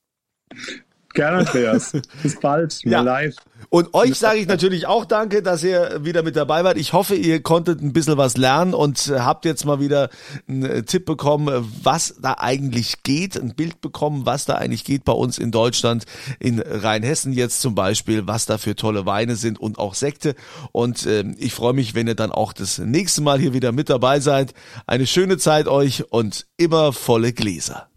Gerne, 1.18 1.38
Andreas. 1.38 1.90
Bis 2.22 2.38
bald. 2.38 2.78
Ja. 2.85 3.00
Live. 3.00 3.35
Und 3.70 3.92
euch 3.92 4.14
sage 4.14 4.38
ich 4.38 4.46
natürlich 4.46 4.87
auch 4.87 5.04
danke, 5.04 5.42
dass 5.42 5.64
ihr 5.64 6.04
wieder 6.04 6.22
mit 6.22 6.37
dabei 6.37 6.62
wart. 6.62 6.78
Ich 6.78 6.92
hoffe, 6.92 7.16
ihr 7.16 7.42
konntet 7.42 7.83
ein 7.83 7.92
bisschen 7.92 8.16
was 8.16 8.37
lernen 8.37 8.72
und 8.72 9.12
habt 9.18 9.44
jetzt 9.44 9.64
mal 9.64 9.81
wieder 9.81 10.11
einen 10.46 10.87
Tipp 10.87 11.07
bekommen, 11.07 11.68
was 11.83 12.14
da 12.22 12.37
eigentlich 12.38 13.02
geht, 13.02 13.37
ein 13.37 13.57
Bild 13.57 13.81
bekommen, 13.81 14.26
was 14.26 14.44
da 14.44 14.54
eigentlich 14.54 14.85
geht 14.85 15.04
bei 15.04 15.12
uns 15.12 15.38
in 15.38 15.50
Deutschland, 15.50 16.04
in 16.38 16.61
Rheinhessen 16.61 17.33
jetzt 17.33 17.62
zum 17.62 17.74
Beispiel, 17.74 18.28
was 18.28 18.46
da 18.46 18.57
für 18.57 18.76
tolle 18.76 19.04
Weine 19.04 19.35
sind 19.35 19.59
und 19.59 19.81
auch 19.81 19.94
Sekte. 19.94 20.37
Und 20.70 21.04
äh, 21.04 21.24
ich 21.38 21.52
freue 21.52 21.72
mich, 21.72 21.96
wenn 21.96 22.07
ihr 22.07 22.14
dann 22.14 22.31
auch 22.31 22.52
das 22.52 22.78
nächste 22.78 23.22
Mal 23.22 23.40
hier 23.40 23.52
wieder 23.52 23.72
mit 23.72 23.90
dabei 23.90 24.20
seid. 24.20 24.54
Eine 24.87 25.09
schöne 25.09 25.37
Zeit 25.37 25.66
euch 25.66 26.12
und 26.12 26.46
immer 26.59 26.92
volle 26.92 27.33
Gläser. 27.33 27.88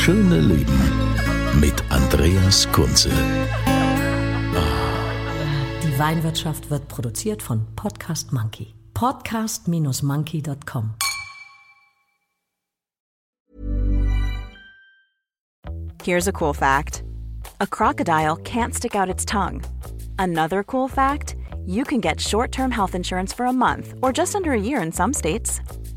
Schöne 0.00 0.40
Leben 0.40 0.80
mit 1.60 1.74
Andreas 1.90 2.66
Kunze. 2.72 3.10
Die 5.82 5.98
Weinwirtschaft 5.98 6.70
wird 6.70 6.88
produziert 6.88 7.42
von 7.42 7.66
Podcast 7.76 8.32
Monkey. 8.32 8.74
Podcast-monkey.com. 8.94 10.94
Here's 16.02 16.26
a 16.26 16.32
cool 16.32 16.54
fact: 16.54 17.04
a 17.60 17.66
crocodile 17.66 18.36
can't 18.36 18.74
stick 18.74 18.96
out 18.96 19.10
its 19.10 19.26
tongue. 19.26 19.60
Another 20.18 20.64
cool 20.64 20.88
fact 20.88 21.36
you 21.66 21.84
can 21.84 22.00
get 22.00 22.18
short 22.18 22.52
term 22.52 22.70
health 22.70 22.94
insurance 22.94 23.34
for 23.34 23.44
a 23.44 23.52
month 23.52 23.92
or 24.00 24.14
just 24.14 24.34
under 24.34 24.52
a 24.52 24.58
year 24.58 24.80
in 24.80 24.92
some 24.92 25.12
states. 25.12 25.60